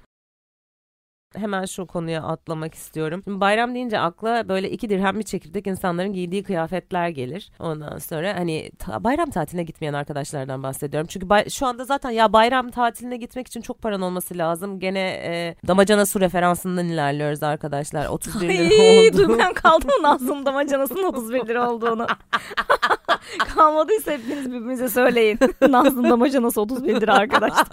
Hemen 1.35 1.65
şu 1.65 1.85
konuya 1.87 2.23
atlamak 2.23 2.73
istiyorum. 2.73 3.21
Şimdi 3.23 3.39
bayram 3.41 3.75
deyince 3.75 3.99
akla 3.99 4.49
böyle 4.49 4.69
iki 4.71 4.89
dirhem 4.89 5.19
bir 5.19 5.23
çekirdek 5.23 5.67
insanların 5.67 6.13
giydiği 6.13 6.43
kıyafetler 6.43 7.09
gelir. 7.09 7.51
Ondan 7.59 7.97
sonra 7.97 8.35
hani 8.35 8.71
ta- 8.79 9.03
bayram 9.03 9.29
tatiline 9.29 9.63
gitmeyen 9.63 9.93
arkadaşlardan 9.93 10.63
bahsediyorum. 10.63 11.07
Çünkü 11.11 11.29
bay- 11.29 11.49
şu 11.49 11.65
anda 11.67 11.85
zaten 11.85 12.09
ya 12.09 12.33
bayram 12.33 12.71
tatiline 12.71 13.17
gitmek 13.17 13.47
için 13.47 13.61
çok 13.61 13.81
paran 13.81 14.01
olması 14.01 14.37
lazım. 14.37 14.79
Gene 14.79 14.99
e, 15.09 15.55
damacana 15.67 16.05
su 16.05 16.19
referansından 16.19 16.85
ilerliyoruz 16.87 17.43
arkadaşlar. 17.43 18.05
31 18.07 18.49
lira 18.49 19.09
oldu. 19.09 19.17
duymayan 19.17 19.53
kaldım 19.53 19.89
Nazlı'nın 20.01 20.45
damacanasının 20.45 21.03
31 21.03 21.47
lira 21.47 21.71
olduğunu. 21.71 22.07
Kalmadıysa 23.55 24.11
hepiniz 24.11 24.45
birbirinize 24.51 24.89
söyleyin. 24.89 25.39
Nazlı'nın 25.69 26.09
damacanası 26.09 26.61
30 26.61 26.83
bin 26.83 27.01
lira 27.01 27.13
arkadaşlar. 27.13 27.67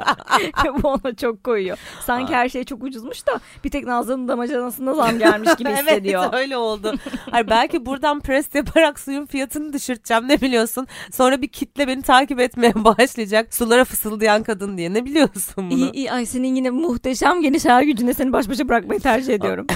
Bu 0.82 0.88
ona 0.88 1.16
çok 1.16 1.44
koyuyor. 1.44 1.78
Sanki 2.06 2.34
her 2.34 2.48
şey 2.48 2.64
çok 2.64 2.82
ucuzmuş 2.82 3.26
da 3.26 3.40
bir 3.64 3.70
tek 3.70 3.86
Nazlı'nın 3.86 4.28
damacanasına 4.28 4.94
zam 4.94 5.18
gelmiş 5.18 5.54
gibi 5.54 5.70
hissediyor. 5.70 6.22
evet 6.24 6.34
öyle 6.34 6.56
oldu. 6.56 6.94
Hayır, 7.30 7.48
belki 7.48 7.86
buradan 7.86 8.20
pres 8.20 8.54
yaparak 8.54 9.00
suyun 9.00 9.26
fiyatını 9.26 9.72
düşürteceğim 9.72 10.28
ne 10.28 10.40
biliyorsun. 10.40 10.86
Sonra 11.12 11.42
bir 11.42 11.48
kitle 11.48 11.88
beni 11.88 12.02
takip 12.02 12.40
etmeye 12.40 12.74
başlayacak. 12.74 13.54
Sulara 13.54 13.84
fısıldayan 13.84 14.42
kadın 14.42 14.78
diye 14.78 14.94
ne 14.94 15.04
biliyorsun 15.04 15.54
bunu? 15.70 15.74
İyi 15.74 15.92
iyi 15.92 16.12
ay 16.12 16.26
senin 16.26 16.54
yine 16.54 16.70
muhteşem 16.70 17.42
geniş 17.42 17.64
hayal 17.64 17.82
gücüne 17.82 18.14
seni 18.14 18.32
baş 18.32 18.48
başa 18.48 18.68
bırakmayı 18.68 19.00
tercih 19.00 19.34
ediyorum. 19.34 19.66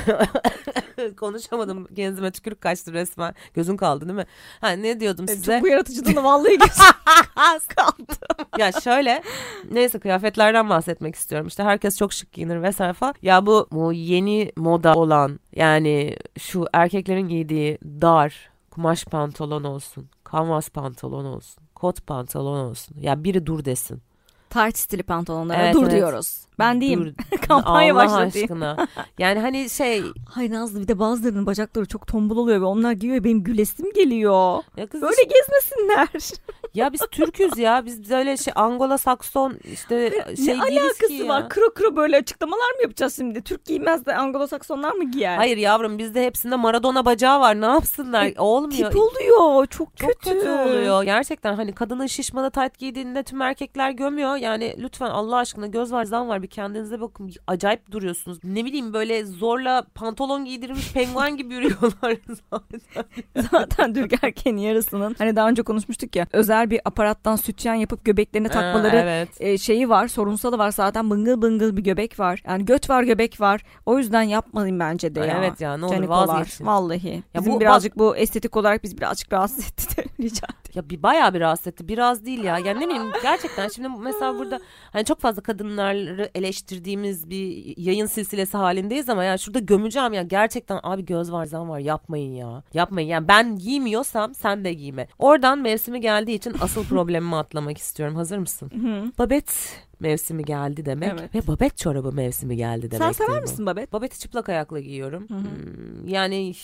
Konuşamadım 1.16 1.88
genzime 1.92 2.30
tükürük 2.30 2.60
kaçtı 2.60 2.92
resmen. 2.92 3.34
Gözün 3.54 3.76
kaldı 3.76 4.04
değil 4.08 4.16
mi? 4.16 4.26
Ha, 4.60 4.70
ne 4.70 5.00
diyordum 5.00 5.28
size? 5.28 5.60
Bu 5.64 5.68
yaratıcılığına 5.68 6.24
vallahi 6.24 6.58
kaldı. 7.76 8.16
ya 8.58 8.72
şöyle 8.72 9.22
neyse 9.70 9.98
kıyafetlerden 9.98 10.68
bahsetmek 10.68 11.14
istiyorum. 11.14 11.48
İşte 11.48 11.62
herkes 11.62 11.98
çok 11.98 12.12
şık 12.12 12.32
giyinir 12.32 12.62
vesaire 12.62 12.92
falan. 12.92 13.14
Ya 13.22 13.46
bu, 13.46 13.68
bu 13.72 13.92
yeni 13.92 14.52
moda 14.56 14.94
olan 14.94 15.40
yani 15.56 16.16
şu 16.38 16.66
erkeklerin 16.72 17.28
giydiği 17.28 17.78
dar 17.84 18.50
kumaş 18.70 19.04
pantolon 19.04 19.64
olsun, 19.64 20.08
kanvas 20.24 20.68
pantolon 20.68 21.24
olsun, 21.24 21.64
kot 21.74 22.06
pantolon 22.06 22.64
olsun. 22.64 22.96
Ya 23.00 23.24
biri 23.24 23.46
dur 23.46 23.64
desin. 23.64 24.02
Tight 24.50 24.78
stili 24.78 25.02
pantolonlara 25.02 25.62
Evet, 25.62 25.74
dur 25.74 25.82
evet. 25.82 25.92
diyoruz. 25.92 26.46
Ben 26.58 26.80
diyeyim. 26.80 27.14
Kampanya 27.48 27.94
Allah 27.94 28.16
aşkına. 28.16 28.86
Yani 29.18 29.40
hani 29.40 29.70
şey 29.70 30.02
Hayır 30.30 30.50
Nazlı 30.50 30.80
bir 30.80 30.88
de 30.88 30.98
bazılarının 30.98 31.46
bacakları 31.46 31.86
çok 31.86 32.06
tombul 32.06 32.36
oluyor 32.36 32.60
ve 32.60 32.64
onlar 32.64 32.92
giyiyor 32.92 33.24
benim 33.24 33.44
gülesim 33.44 33.92
geliyor. 33.92 34.62
ya 34.76 34.86
kız 34.86 35.02
Böyle 35.02 35.22
gezmesinler. 35.22 36.08
ya 36.74 36.92
biz 36.92 37.00
Türküz 37.10 37.58
ya 37.58 37.84
biz 37.84 38.10
öyle 38.10 38.36
şey 38.36 38.52
Angola 38.56 38.98
Sakson 38.98 39.58
işte 39.72 40.24
şey 40.46 40.58
ne 40.58 40.62
alakası 40.62 41.06
ki 41.06 41.12
ya. 41.14 41.28
var? 41.28 41.48
Kro 41.48 41.74
kro 41.74 41.96
böyle 41.96 42.16
açıklamalar 42.16 42.70
mı 42.76 42.82
yapacağız 42.82 43.16
şimdi? 43.16 43.42
Türk 43.42 43.64
giymez 43.64 44.06
de 44.06 44.10
Anglo-Saksonlar 44.12 44.92
mı 44.92 45.10
giyer? 45.10 45.36
Hayır 45.36 45.56
yavrum 45.56 45.98
bizde 45.98 46.24
hepsinde 46.24 46.56
Maradona 46.56 47.04
bacağı 47.04 47.40
var 47.40 47.60
ne 47.60 47.66
yapsınlar 47.66 48.32
olmuyor. 48.38 48.90
Tip 48.90 49.00
oluyor. 49.00 49.66
Çok, 49.66 49.96
Çok 49.96 50.10
kötü. 50.22 50.50
oluyor. 50.50 51.02
Gerçekten 51.02 51.54
hani 51.54 51.72
kadının 51.72 52.06
şişmanı 52.06 52.50
tayt 52.50 52.78
giydiğinde 52.78 53.22
tüm 53.22 53.42
erkekler 53.42 53.90
gömüyor. 53.90 54.36
Yani 54.36 54.76
lütfen 54.78 55.10
Allah 55.10 55.36
aşkına 55.36 55.66
göz 55.66 55.92
var 55.92 56.04
zan 56.04 56.28
var 56.28 56.42
bir 56.44 56.48
kendinize 56.50 57.00
bakın. 57.00 57.32
Acayip 57.46 57.90
duruyorsunuz. 57.90 58.38
Ne 58.44 58.64
bileyim 58.64 58.92
böyle 58.92 59.24
zorla 59.24 59.84
pantolon 59.94 60.44
giydirilmiş 60.44 60.92
penguen 60.92 61.36
gibi 61.36 61.54
yürüyorlar 61.54 62.16
zaten. 62.50 62.80
Zaten 63.50 63.94
Türk 63.94 64.24
erkeğin 64.24 64.56
yarısının 64.56 65.14
hani 65.18 65.36
daha 65.36 65.48
önce 65.48 65.62
konuşmuştuk 65.62 66.16
ya 66.16 66.26
özel 66.32 66.70
bir 66.70 66.80
aparattan 66.84 67.36
sütyen 67.36 67.74
yapıp 67.74 68.04
göbeklerine 68.04 68.48
takmaları 68.48 68.96
Ha, 68.96 69.02
evet. 69.02 69.28
e, 69.40 69.58
şeyi 69.58 69.88
var 69.88 70.08
sorunsalı 70.08 70.58
var 70.58 70.70
zaten 70.70 71.10
bıngıl 71.10 71.42
bıngıl 71.42 71.76
bir 71.76 71.82
göbek 71.82 72.20
var. 72.20 72.42
Yani 72.46 72.64
göt 72.64 72.90
var 72.90 73.02
göbek 73.02 73.40
var. 73.40 73.62
O 73.86 73.98
yüzden 73.98 74.22
yapmayın 74.22 74.80
bence 74.80 75.14
de 75.14 75.20
ya. 75.20 75.38
Evet 75.38 75.60
ya 75.60 75.76
ne 75.76 75.84
olur 75.84 75.94
Canikolar. 75.94 76.28
vazgeçin. 76.28 76.66
Vallahi. 76.66 77.22
Ya 77.34 77.40
Bizim 77.40 77.52
bu- 77.52 77.60
birazcık 77.60 77.98
bu 77.98 78.16
estetik 78.16 78.56
olarak 78.56 78.82
biz 78.84 78.96
birazcık 78.98 79.32
rahatsız 79.32 79.66
etti 79.68 79.96
de 79.96 80.04
rica. 80.20 80.46
Ya 80.74 80.90
bir 80.90 81.02
bayağı 81.02 81.34
bir 81.34 81.40
rahatsız 81.40 81.66
etti. 81.66 81.88
Biraz 81.88 82.24
değil 82.26 82.44
ya. 82.44 82.58
Yani 82.58 82.80
ne 82.80 82.86
bileyim 82.88 83.12
gerçekten 83.22 83.68
şimdi 83.68 83.88
mesela 83.88 84.38
burada 84.38 84.60
hani 84.92 85.04
çok 85.04 85.20
fazla 85.20 85.42
kadınları 85.42 86.30
eleştirdiğimiz 86.34 87.30
bir 87.30 87.74
yayın 87.76 88.06
silsilesi 88.06 88.56
halindeyiz 88.56 89.08
ama 89.08 89.24
ya 89.24 89.38
şurada 89.38 89.58
gömeceğim 89.58 90.12
ya 90.12 90.22
gerçekten 90.22 90.80
abi 90.82 91.04
göz 91.04 91.32
var 91.32 91.46
zan 91.46 91.68
var 91.68 91.78
yapmayın 91.78 92.32
ya. 92.34 92.62
Yapmayın 92.74 93.08
yani 93.08 93.28
ben 93.28 93.56
giymiyorsam 93.56 94.34
sen 94.34 94.64
de 94.64 94.72
giyme. 94.72 95.08
Oradan 95.18 95.58
mevsimi 95.58 96.00
geldiği 96.00 96.34
için 96.34 96.54
asıl 96.60 96.84
problemimi 96.84 97.36
atlamak 97.36 97.78
istiyorum. 97.78 98.16
Hazır 98.16 98.38
mısın? 98.38 98.70
Babet 99.18 99.78
mevsimi 100.00 100.44
geldi 100.44 100.84
demek 100.86 101.12
Evet. 101.20 101.34
ve 101.34 101.46
babet 101.46 101.78
çorabı 101.78 102.12
mevsimi 102.12 102.56
geldi 102.56 102.90
demek. 102.90 103.02
Sen 103.02 103.12
sever 103.12 103.42
misin 103.42 103.66
Babet? 103.66 103.92
Babeti 103.92 104.18
çıplak 104.18 104.48
ayakla 104.48 104.80
giyiyorum. 104.80 105.28
Hmm, 105.28 106.08
Yani 106.08 106.54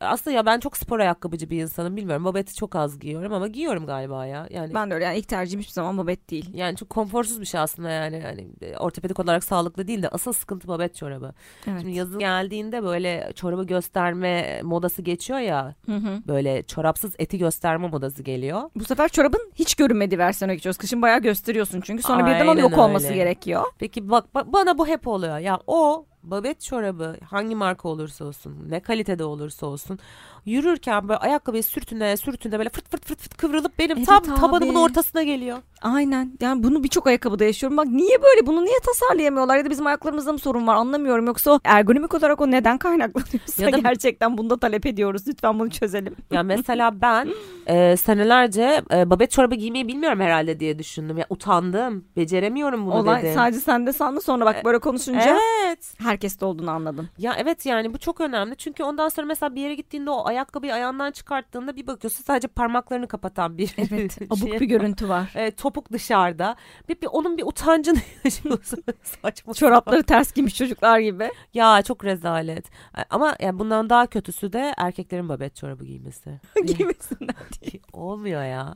aslında 0.00 0.36
ya 0.36 0.46
ben 0.46 0.60
çok 0.60 0.76
spor 0.76 0.98
ayakkabıcı 1.00 1.50
bir 1.50 1.62
insanım 1.62 1.96
bilmiyorum. 1.96 2.24
Babeti 2.24 2.54
çok 2.54 2.76
az 2.76 2.98
giyiyorum 2.98 3.32
ama 3.32 3.48
giyiyorum 3.48 3.86
galiba 3.86 4.26
ya. 4.26 4.46
Yani 4.50 4.74
Ben 4.74 4.90
de 4.90 4.94
öyle 4.94 5.04
yani 5.04 5.18
ilk 5.18 5.28
tercihim 5.28 5.60
hiçbir 5.60 5.72
zaman 5.72 5.98
Babet 5.98 6.30
değil. 6.30 6.50
yani 6.54 6.76
çok 6.76 6.90
konforsuz 6.90 7.40
bir 7.40 7.46
şey 7.46 7.60
aslında 7.60 7.90
yani. 7.90 8.22
yani 8.24 8.48
e, 8.62 8.76
ortopedik 8.76 9.20
olarak 9.20 9.44
sağlıklı 9.44 9.86
değil 9.86 10.02
de 10.02 10.08
asıl 10.08 10.32
sıkıntı 10.32 10.68
babet 10.68 10.94
çorabı. 10.96 11.32
Evet. 11.66 11.80
Şimdi 11.80 11.96
yazın 11.96 12.18
geldiğinde 12.18 12.82
böyle 12.82 13.32
çorabı 13.34 13.64
gösterme 13.66 14.62
modası 14.62 15.02
geçiyor 15.02 15.38
ya. 15.38 15.74
Hı 15.86 15.96
hı. 15.96 16.22
Böyle 16.28 16.62
çorapsız 16.62 17.12
eti 17.18 17.38
gösterme 17.38 17.88
modası 17.88 18.22
geliyor. 18.22 18.62
Bu 18.76 18.84
sefer 18.84 19.08
çorabın 19.08 19.50
hiç 19.54 19.74
görünmediği 19.74 20.18
versiyona 20.18 20.54
geçiyoruz. 20.54 20.78
Kışın 20.78 21.02
bayağı 21.02 21.20
gösteriyorsun 21.22 21.80
çünkü 21.80 22.02
sonra 22.02 22.26
birden 22.26 22.40
Aynen 22.40 22.46
onun 22.52 22.60
yok 22.60 22.74
olması 22.80 23.12
gerekiyor. 23.12 23.64
Peki 23.78 24.10
bak, 24.10 24.34
bak 24.34 24.52
bana 24.52 24.78
bu 24.78 24.86
hep 24.86 25.08
oluyor. 25.08 25.38
Ya 25.38 25.58
o 25.66 26.06
babet 26.22 26.60
çorabı 26.60 27.16
hangi 27.30 27.54
marka 27.54 27.88
olursa 27.88 28.24
olsun 28.24 28.56
ne 28.68 28.80
kalitede 28.80 29.24
olursa 29.24 29.66
olsun 29.66 29.98
yürürken 30.46 31.08
böyle 31.08 31.18
ayakkabıyı 31.18 31.62
sürtüne 31.62 32.16
sürtüne 32.16 32.58
böyle 32.58 32.68
fırt 32.70 32.90
fırt 32.90 33.06
fırt 33.06 33.20
fırt 33.20 33.36
kıvrılıp 33.36 33.78
benim 33.78 33.96
Evet 33.96 34.06
tam 34.06 34.16
abi. 34.32 34.40
tabanımın 34.40 34.74
ortasına 34.74 35.22
geliyor. 35.22 35.58
Aynen. 35.82 36.32
Yani 36.40 36.62
bunu 36.62 36.84
birçok 36.84 37.06
ayakkabıda 37.06 37.44
yaşıyorum. 37.44 37.76
Bak 37.76 37.86
niye 37.86 38.22
böyle? 38.22 38.46
Bunu 38.46 38.64
niye 38.64 38.76
tasarlayamıyorlar? 38.86 39.56
Ya 39.56 39.64
da 39.64 39.70
bizim 39.70 39.86
ayaklarımızda 39.86 40.32
mı 40.32 40.38
sorun 40.38 40.66
var? 40.66 40.74
Anlamıyorum. 40.74 41.26
Yoksa 41.26 41.60
ergonomik 41.64 42.14
olarak 42.14 42.40
o 42.40 42.50
neden 42.50 42.78
kaynaklanıyorsa 42.78 43.62
Ya 43.62 43.72
da- 43.72 43.78
gerçekten 43.78 44.38
bunda 44.38 44.56
talep 44.58 44.86
ediyoruz. 44.86 45.28
Lütfen 45.28 45.58
bunu 45.58 45.70
çözelim. 45.70 46.16
Ya 46.30 46.42
mesela 46.42 47.00
ben 47.02 47.28
e, 47.66 47.96
senelerce 47.96 48.82
e, 48.94 49.10
babet 49.10 49.30
çorabı 49.30 49.54
giymeyi 49.54 49.88
bilmiyorum 49.88 50.20
herhalde 50.20 50.60
diye 50.60 50.78
düşündüm. 50.78 51.18
Ya 51.18 51.26
utandım. 51.30 52.04
Beceremiyorum 52.16 52.86
bunu 52.86 52.94
Olay 52.94 53.22
dedim. 53.22 53.34
sadece 53.34 53.60
sende 53.60 53.92
sandı. 53.92 54.20
Sonra 54.20 54.44
bak 54.44 54.64
böyle 54.64 54.78
konuşunca 54.78 55.38
Evet. 55.66 55.94
Herkeste 56.20 56.44
olduğunu 56.44 56.70
anladın. 56.70 57.08
Ya 57.18 57.34
evet 57.38 57.66
yani 57.66 57.94
bu 57.94 57.98
çok 57.98 58.20
önemli. 58.20 58.56
Çünkü 58.56 58.82
ondan 58.84 59.08
sonra 59.08 59.26
mesela 59.26 59.54
bir 59.54 59.60
yere 59.60 59.74
gittiğinde 59.74 60.10
o 60.10 60.26
ayakkabıyı 60.26 60.74
ayağından 60.74 61.10
çıkarttığında 61.12 61.76
bir 61.76 61.86
bakıyorsun 61.86 62.24
sadece 62.24 62.48
parmaklarını 62.48 63.08
kapatan 63.08 63.58
bir 63.58 63.74
Evet. 63.78 64.14
şey. 64.18 64.26
abuk 64.30 64.60
bir 64.60 64.66
görüntü 64.66 65.08
var. 65.08 65.32
E, 65.40 65.50
topuk 65.50 65.92
dışarıda. 65.92 66.56
Bir, 66.88 67.00
bir 67.00 67.06
onun 67.06 67.38
bir 67.38 67.42
utancını 67.42 67.98
yaşıyorsun. 68.24 68.84
Saçma. 69.22 69.54
Çorapları 69.54 70.02
ters 70.02 70.32
giymiş 70.32 70.56
çocuklar 70.56 70.98
gibi. 70.98 71.30
Ya 71.54 71.82
çok 71.82 72.04
rezalet. 72.04 72.66
E, 72.98 73.00
Ama 73.10 73.36
yani 73.40 73.58
bundan 73.58 73.90
daha 73.90 74.06
kötüsü 74.06 74.52
de 74.52 74.74
erkeklerin 74.76 75.28
babet 75.28 75.56
çorabı 75.56 75.84
giymesi. 75.84 76.40
Giymesinler 76.64 77.34
diye. 77.62 77.82
Olmuyor 77.92 78.44
ya. 78.44 78.74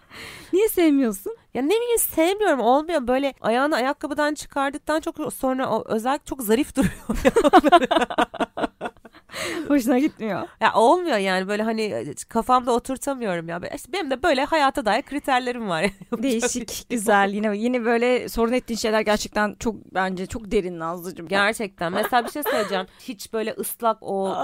Niye 0.53 0.69
sevmiyorsun? 0.69 1.37
Ya 1.55 1.63
ne 1.63 1.71
bileyim 1.71 1.99
sevmiyorum 1.99 2.61
olmuyor 2.61 3.07
böyle 3.07 3.35
ayağını 3.41 3.77
ayakkabıdan 3.77 4.35
çıkardıktan 4.35 5.01
çok 5.01 5.35
sonra 5.35 5.71
o 5.71 5.85
özellikle 5.89 6.25
çok 6.25 6.43
zarif 6.43 6.77
duruyor. 6.77 6.93
Hoşuna 9.69 9.99
gitmiyor. 9.99 10.49
ya 10.61 10.75
olmuyor 10.75 11.19
yani 11.19 11.49
böyle 11.49 11.63
hani 11.63 12.15
kafamda 12.29 12.73
oturtamıyorum 12.73 13.49
ya. 13.49 13.61
İşte 13.75 13.93
benim 13.93 14.11
de 14.11 14.23
böyle 14.23 14.45
hayata 14.45 14.87
dair 14.87 15.03
kriterlerim 15.03 15.69
var. 15.69 15.85
Değişik, 16.23 16.91
güzel. 16.91 17.31
Yine 17.35 17.57
yine 17.57 17.85
böyle 17.85 18.29
sorun 18.29 18.53
ettiğin 18.53 18.79
şeyler 18.79 19.01
gerçekten 19.01 19.57
çok 19.59 19.77
bence 19.95 20.27
çok 20.27 20.51
derin 20.51 20.79
Nazlıcığım. 20.79 21.29
Gerçekten. 21.29 21.93
Mesela 21.93 22.25
bir 22.25 22.31
şey 22.31 22.43
söyleyeceğim. 22.43 22.87
Hiç 23.01 23.33
böyle 23.33 23.53
ıslak 23.53 23.99
o 24.01 24.37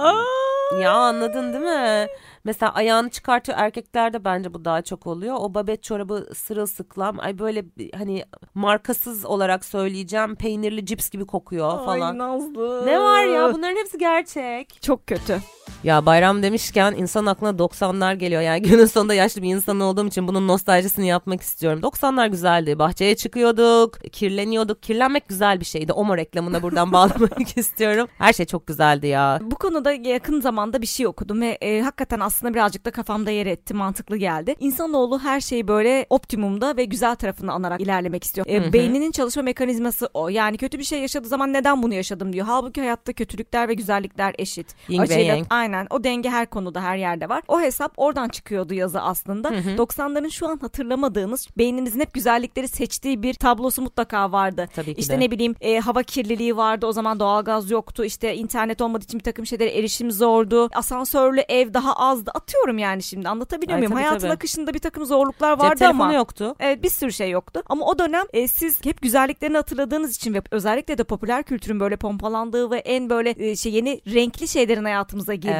ya 0.81 0.93
anladın 0.93 1.53
değil 1.53 1.65
mi? 1.65 2.07
Mesela 2.45 2.75
ayağını 2.75 3.11
çıkartıyor 3.11 3.59
erkeklerde 3.59 4.25
bence 4.25 4.55
bu 4.55 4.65
daha 4.65 4.83
çok 4.83 5.07
oluyor. 5.07 5.37
O 5.39 5.55
babet 5.55 5.83
çorabı 5.83 6.27
sırılsıklam. 6.35 7.21
Ay 7.21 7.39
böyle 7.39 7.65
bir- 7.77 7.93
hani 7.93 8.25
markasız 8.55 9.25
olarak 9.25 9.65
söyleyeceğim. 9.65 10.35
Peynirli 10.37 10.87
cips 10.87 11.11
gibi 11.11 11.27
kokuyor 11.27 11.71
falan. 11.85 12.11
Ay 12.13 12.19
Nazlı. 12.19 12.87
Ne 12.87 13.01
var 13.01 13.25
ya 13.25 13.55
bunların 13.55 13.77
hepsi 13.77 13.99
gerçek. 13.99 14.83
Çok 14.83 15.07
kötü. 15.07 15.39
Ya 15.85 16.07
bayram 16.07 16.43
demişken 16.43 16.93
insan 16.93 17.27
aklına 17.27 17.51
90'lar 17.51 18.15
geliyor. 18.15 18.43
Yani 18.43 18.63
günün 18.69 18.85
sonunda 18.85 19.15
yaşlı 19.15 19.43
bir 19.43 19.49
insan 19.49 19.81
olduğum 19.81 20.07
için 20.07 20.29
bunun 20.29 20.49
nostaljisini 20.49 21.07
yapmak 21.07 21.41
istiyorum. 21.41 21.81
90'lar 21.81 22.31
güzeldi. 22.31 22.79
Bahçeye 22.79 23.17
çıkıyorduk, 23.17 23.99
kirleniyorduk. 24.13 24.83
Kirlenmek 24.83 25.29
güzel 25.29 25.61
bir 25.61 25.65
şeydi. 25.65 25.93
Omo 25.93 26.17
reklamına 26.17 26.63
buradan 26.63 26.93
bağlamak 26.93 27.57
istiyorum. 27.57 28.09
Her 28.19 28.33
şey 28.33 28.47
çok 28.47 28.67
güzeldi 28.67 29.07
ya. 29.07 29.39
Bu 29.43 29.55
konuda 29.55 29.93
yakın 29.93 30.41
zamanda 30.41 30.83
bir 30.83 30.87
şey 30.87 31.07
okudum 31.07 31.41
ve 31.41 31.59
e, 31.61 31.81
hakikaten 31.81 32.21
aslında 32.21 32.55
birazcık 32.55 32.85
da 32.85 32.91
kafamda 32.91 33.31
yer 33.31 33.47
etti, 33.47 33.75
mantıklı 33.75 34.17
geldi. 34.17 34.55
İnsanoğlu 34.61 35.19
her 35.19 35.41
şeyi 35.41 35.69
böyle 35.69 36.07
optimumda 36.11 36.77
ve 36.77 36.85
güzel 36.85 37.15
tarafını 37.15 37.53
anarak 37.53 37.81
ilerlemek 37.81 38.25
istiyor. 38.25 38.47
E, 38.47 38.61
Hı 38.61 38.69
hı. 38.69 38.73
beyninin 38.73 39.11
çalışma 39.11 39.43
mekanizması 39.43 40.09
o. 40.15 40.29
Yani 40.29 40.57
kötü 40.57 40.79
bir 40.79 40.85
şey 40.85 41.01
yaşadığı 41.01 41.29
zaman 41.29 41.53
neden 41.53 41.83
bunu 41.83 41.95
yaşadım 41.95 42.33
diyor. 42.33 42.47
Halbuki 42.47 42.81
hayatta 42.81 43.13
kötülükler 43.13 43.69
ve 43.69 43.75
güzellikler 43.75 44.35
eşit. 44.39 44.67
Yin 44.89 45.09
ve 45.09 45.23
yang. 45.23 45.47
aynen 45.51 45.70
aynen 45.75 45.87
o 45.91 46.05
denge 46.05 46.31
her 46.31 46.47
konuda 46.47 46.83
her 46.83 46.97
yerde 46.97 47.29
var. 47.29 47.43
O 47.49 47.61
hesap 47.61 47.93
oradan 47.97 48.29
çıkıyordu 48.29 48.75
yazı 48.75 49.01
aslında. 49.01 49.49
90'ların 49.49 50.31
şu 50.31 50.49
an 50.49 50.59
hatırlamadığınız 50.59 51.49
beyninizin 51.59 52.01
hep 52.01 52.15
güzellikleri 52.15 52.69
seçtiği 52.69 53.23
bir 53.23 53.35
tablosu 53.35 53.83
mutlaka 53.83 54.33
vardı. 54.33 54.69
Tabii 54.75 54.95
ki 54.95 55.01
işte 55.01 55.15
de. 55.15 55.21
ne 55.21 55.31
bileyim 55.31 55.55
e, 55.61 55.79
hava 55.81 56.03
kirliliği 56.03 56.57
vardı 56.57 56.87
o 56.87 56.93
zaman 56.93 57.21
doğalgaz 57.21 57.71
yoktu 57.71 58.05
işte 58.05 58.37
internet 58.37 58.81
olmadığı 58.81 59.05
için 59.05 59.19
bir 59.19 59.25
takım 59.25 59.47
şeylere 59.47 59.79
erişim 59.79 60.11
zordu. 60.11 60.69
Asansörlü 60.75 61.41
ev 61.49 61.75
daha 61.75 61.93
azdı. 61.97 62.31
Atıyorum 62.35 62.79
yani 62.79 63.03
şimdi 63.03 63.29
anlatabiliyor 63.29 63.73
Ay, 63.73 63.79
muyum? 63.79 63.93
tabii, 63.93 64.01
Hayatın 64.03 64.19
tabii. 64.21 64.33
akışında 64.33 64.75
bir 64.75 64.79
takım 64.79 65.05
zorluklar 65.07 65.53
Cep 65.57 65.65
vardı 65.65 65.79
telefonu 65.79 66.03
ama. 66.03 66.13
yoktu. 66.15 66.55
Evet 66.61 66.83
bir 66.83 66.91
sürü 66.91 67.13
şey 67.13 67.31
yoktu. 67.31 67.63
Ama 67.67 67.87
o 67.87 67.99
dönem 67.99 68.25
e, 68.33 68.49
siz 68.49 68.85
hep 68.85 69.03
güzelliklerini 69.03 69.57
hatırladığınız 69.57 70.17
için 70.17 70.35
ve 70.35 70.43
özellikle 70.51 70.99
de 70.99 71.05
popüler 71.05 71.43
kültürün 71.43 71.81
böyle 71.81 71.97
pompalandığı 71.97 72.71
ve 72.71 72.79
en 72.79 73.11
böyle 73.11 73.35
e, 73.39 73.57
şey 73.57 73.73
yeni 73.73 74.01
renkli 74.15 74.49
şeylerin 74.49 74.85
hayatımıza 74.85 75.35
girdiği, 75.35 75.51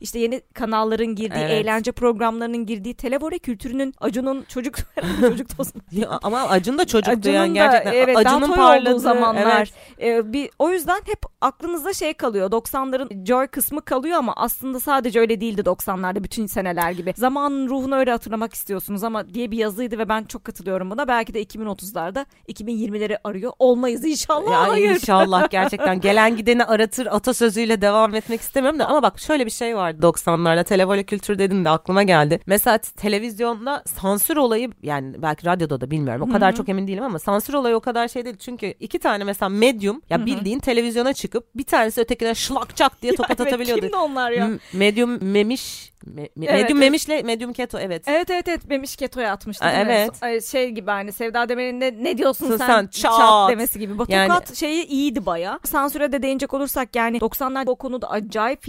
işte 0.00 0.18
yeni 0.18 0.40
kanalların 0.54 1.14
girdiği, 1.14 1.38
Evet. 1.40 1.50
eğlence 1.50 1.92
programlarının 1.92 2.66
girdiği, 2.66 2.94
televore 2.94 3.38
kültürünün 3.38 3.94
Acun'un 4.00 4.42
çocuk 4.48 4.74
çocuk 5.20 5.46
ama 6.22 6.40
Acun 6.40 6.78
da 6.78 6.84
çocuktu 6.86 7.18
Acun'un 7.18 7.34
yani 7.34 7.50
da, 7.50 7.54
gerçekten. 7.54 7.92
evet, 7.92 8.16
Acun'un 8.16 8.52
parladığı 8.56 9.00
zamanlar. 9.00 9.70
evet. 9.98 10.24
E, 10.26 10.32
bir 10.32 10.50
o 10.58 10.70
yüzden 10.70 11.00
hep 11.06 11.18
aklınızda 11.40 11.92
şey 11.92 12.14
kalıyor. 12.14 12.50
90'ların 12.50 13.26
joy 13.26 13.46
kısmı 13.46 13.82
kalıyor 13.82 14.18
ama 14.18 14.32
aslında 14.36 14.80
sadece 14.80 15.20
öyle 15.20 15.40
değildi 15.40 15.60
90'larda 15.60 16.24
bütün 16.24 16.46
seneler 16.46 16.92
gibi. 16.92 17.14
Zamanın 17.16 17.68
ruhunu 17.68 17.96
öyle 17.96 18.10
hatırlamak 18.10 18.54
istiyorsunuz 18.54 19.04
ama 19.04 19.34
diye 19.34 19.50
bir 19.50 19.58
yazıydı 19.58 19.98
ve 19.98 20.08
ben 20.08 20.24
çok 20.24 20.44
katılıyorum 20.44 20.90
buna. 20.90 21.08
Belki 21.08 21.34
de 21.34 21.42
2030'larda 21.42 22.26
2020'leri 22.48 23.18
arıyor. 23.24 23.52
Olmayız 23.58 24.04
inşallah. 24.04 24.50
Ya 24.52 24.68
Hayır. 24.68 24.90
inşallah 24.90 25.50
gerçekten 25.50 26.00
gelen 26.00 26.36
gideni 26.36 26.64
aratır 26.64 27.06
atasözüyle 27.06 27.80
devam 27.80 28.14
etmek 28.14 28.40
istemiyorum 28.40 28.78
da 28.78 28.86
ama 28.86 29.02
bak 29.02 29.20
şöyle 29.30 29.46
bir 29.46 29.50
şey 29.50 29.76
vardı 29.76 30.06
90'larda 30.06 30.64
televole 30.64 31.02
kültür 31.02 31.38
dedin 31.38 31.64
de 31.64 31.70
aklıma 31.70 32.02
geldi. 32.02 32.40
Mesela 32.46 32.78
televizyonda 32.78 33.82
sansür 33.86 34.36
olayı 34.36 34.70
yani 34.82 35.22
belki 35.22 35.46
radyoda 35.46 35.80
da 35.80 35.90
bilmiyorum 35.90 36.28
o 36.30 36.32
kadar 36.32 36.56
çok 36.56 36.68
emin 36.68 36.86
değilim 36.88 37.04
ama 37.04 37.18
sansür 37.18 37.54
olayı 37.54 37.76
o 37.76 37.80
kadar 37.80 38.08
şey 38.08 38.24
değil. 38.24 38.36
Çünkü 38.36 38.66
iki 38.80 38.98
tane 38.98 39.24
mesela 39.24 39.48
medyum 39.48 40.02
ya 40.10 40.26
bildiğin 40.26 40.58
televizyona 40.58 41.12
çıkıp 41.12 41.46
bir 41.54 41.64
tanesi 41.64 42.00
ötekine 42.00 42.34
şlak 42.34 42.76
çak 42.76 43.02
diye 43.02 43.14
tokat 43.16 43.40
atabiliyordu. 43.40 43.80
kimdi 43.80 43.96
onlar 43.96 44.30
ya? 44.30 44.46
M- 44.48 44.58
Medyum 44.72 45.24
memiş 45.24 45.90
me- 46.06 46.20
me- 46.20 46.28
Evet, 46.36 46.36
medyum 46.36 46.58
evet. 46.62 46.74
memişle 46.74 47.22
medyum 47.22 47.52
keto 47.52 47.78
evet. 47.78 48.02
Evet 48.08 48.30
evet 48.30 48.48
evet 48.48 48.68
Memiş 48.68 48.96
Keto'ya 48.96 49.32
atmıştı 49.32 49.64
Aa, 49.64 49.72
evet. 49.72 50.10
Ay, 50.22 50.40
Şey 50.40 50.70
gibi 50.70 50.90
hani 50.90 51.12
Sevda 51.12 51.48
Demir'in 51.48 51.80
de 51.80 51.94
ne 52.02 52.18
diyorsun 52.18 52.48
Sen- 52.48 52.56
sen, 52.66 52.86
çat. 52.86 53.18
çat. 53.18 53.50
demesi 53.50 53.78
gibi. 53.78 53.98
Bu 53.98 54.04
Yani- 54.08 54.28
tokat 54.28 54.56
şeyi 54.56 54.86
iyiydi 54.86 55.26
baya. 55.26 55.58
Sansüre 55.64 56.12
de 56.12 56.22
değinecek 56.22 56.54
olursak 56.54 56.96
yani 56.96 57.18
90'lar 57.18 57.64
o 57.66 57.74
konuda 57.76 58.10
acayip 58.10 58.62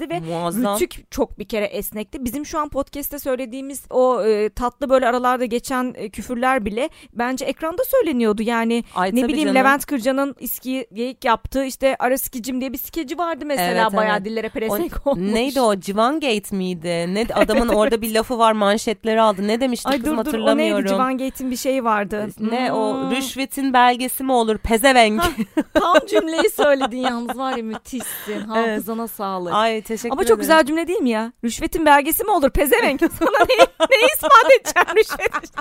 filtresizdi 0.00 0.10
ve 0.10 0.20
Muazzam. 0.38 0.74
rütük 0.80 1.10
çok 1.10 1.38
bir 1.38 1.48
kere 1.48 1.64
esnekti. 1.64 2.24
Bizim 2.24 2.46
şu 2.46 2.58
an 2.58 2.68
podcast'te 2.68 3.18
söylediğimiz 3.18 3.82
o 3.90 4.22
e, 4.24 4.48
tatlı 4.50 4.90
böyle 4.90 5.06
aralarda 5.08 5.44
geçen 5.44 5.94
e, 5.96 6.08
küfürler 6.10 6.64
bile 6.64 6.88
bence 7.12 7.44
ekranda 7.44 7.82
söyleniyordu. 7.84 8.42
Yani 8.42 8.84
Ay, 8.94 9.10
ne 9.14 9.28
bileyim 9.28 9.48
canım. 9.48 9.54
Levent 9.54 9.86
Kırca'nın 9.86 10.34
iski 10.40 10.86
geyik 10.92 11.24
yaptığı 11.24 11.64
işte 11.64 11.96
Ara 11.98 12.18
Sikicim 12.18 12.60
diye 12.60 12.72
bir 12.72 12.78
skeci 12.78 13.18
vardı 13.18 13.44
mesela 13.46 13.82
Evet, 13.82 13.96
bayağı 13.96 14.16
evet. 14.16 14.24
dillere 14.24 14.46
O- 14.46 14.50
pelesenk 14.50 15.06
olmuş. 15.06 15.32
neydi 15.32 15.60
o 15.60 15.76
Civan 15.80 16.20
Gate 16.20 16.56
miydi? 16.56 17.14
Ne 17.14 17.26
adamın 17.34 17.68
orada 17.68 18.02
bir 18.02 18.14
lafı 18.14 18.38
var 18.38 18.52
manşetleri 18.52 19.20
aldı. 19.20 19.48
Ne 19.48 19.60
demişti 19.60 19.88
Ay 19.88 19.98
kızım 19.98 20.10
dur 20.12 20.16
dur 20.16 20.24
o 20.24 20.28
hatırlamıyorum. 20.28 20.76
neydi 20.84 20.88
Civan 20.88 21.18
Gate'in 21.18 21.50
bir 21.50 21.56
şeyi 21.56 21.84
vardı. 21.84 22.26
Ne 22.40 22.72
o 22.72 22.90
Hmm. 22.94 23.10
rüşvetin 23.10 23.72
belgesi 23.72 24.24
mi 24.24 24.32
olur 24.32 24.58
pezevenk. 24.58 25.22
Tam 25.74 26.06
cümleyi 26.10 26.50
söyledin 26.56 26.96
yalnız 26.98 27.38
var 27.38 27.56
ya 27.56 27.62
müthişsin. 27.62 28.40
Hafızana 28.48 29.08
sağlık. 29.08 29.52
Ay 29.54 29.82
teşekkür 29.90 30.12
Ama 30.12 30.22
çok 30.22 30.26
ederim. 30.26 30.40
güzel 30.40 30.64
cümle 30.64 30.86
değil 30.86 30.98
mi 31.00 31.10
ya? 31.10 31.32
Rüşvetin 31.44 31.86
belgesi 31.86 32.24
mi 32.24 32.30
olur 32.30 32.50
pezevenk? 32.50 33.00
Sana 33.18 33.46
ne, 33.48 33.64
ne 33.90 34.06
ispat 34.14 34.50
edeceğim 34.60 34.96
rüşvet? 34.96 35.52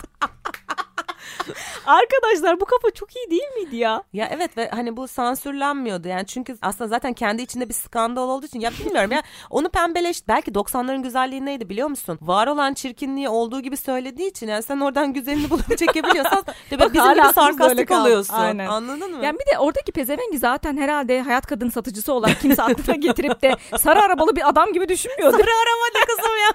Arkadaşlar 1.86 2.60
bu 2.60 2.66
kafa 2.66 2.92
çok 2.92 3.16
iyi 3.16 3.32
değil 3.32 3.52
miydi 3.56 3.76
ya? 3.76 4.04
Ya 4.14 4.30
evet 4.32 4.58
ve 4.58 4.70
hani 4.70 4.98
bu 4.98 5.08
sansürlenmiyordu 5.08 6.08
yani 6.08 6.26
çünkü 6.26 6.58
aslında 6.62 6.88
zaten 6.88 7.14
kendi 7.14 7.42
içinde 7.42 7.70
bir 7.70 7.74
skandal 7.74 8.30
olduğu 8.30 8.46
için 8.46 8.60
ya 8.60 8.72
bilmiyorum 8.72 9.12
ya 9.12 9.22
onu 9.50 9.70
pembeleş 9.70 10.28
belki 10.28 10.52
90'ların 10.52 11.04
güzelliği 11.04 11.46
neydi 11.46 11.70
biliyor 11.70 11.88
musun? 11.88 12.20
Var 12.22 12.48
olan 12.48 12.74
çirkinliği 12.74 13.30
olduğu 13.30 13.62
gibi 13.62 13.78
söylediği 13.78 14.30
için 14.30 14.48
yani 14.48 14.64
sen 14.64 14.80
oradan 14.80 15.14
güzelini 15.14 15.50
bulup 15.50 15.78
çekebiliyorsan 15.78 16.44
de 16.72 16.80
Bak, 16.80 16.94
bizim 16.94 17.14
gibi 17.14 17.34
sarkastik 17.36 17.92
oluyorsun. 17.92 18.34
Aynen. 18.34 18.68
Anladın 18.68 19.12
mı? 19.12 19.26
Yani 19.26 19.40
bir 19.40 19.54
de 19.54 19.60
oradaki 19.60 19.92
pezevengi 19.92 20.38
zaten 20.38 20.78
herhalde 20.78 21.22
hayat 21.22 21.46
kadın 21.46 21.70
satıcısı 21.70 22.14
olarak 22.14 22.42
kimse 22.42 22.64
aklına 22.64 22.96
getirip 22.96 23.42
de 23.42 23.56
sarı 23.78 24.02
arabalı 24.02 24.36
bir 24.36 24.50
adam 24.50 24.74
gibi 24.74 24.90
düşünmüyordu. 24.90 25.38
Sarı 25.38 25.50
araba 25.50 26.00
ne 26.00 26.06
kızım 26.06 26.38
ya? 26.38 26.52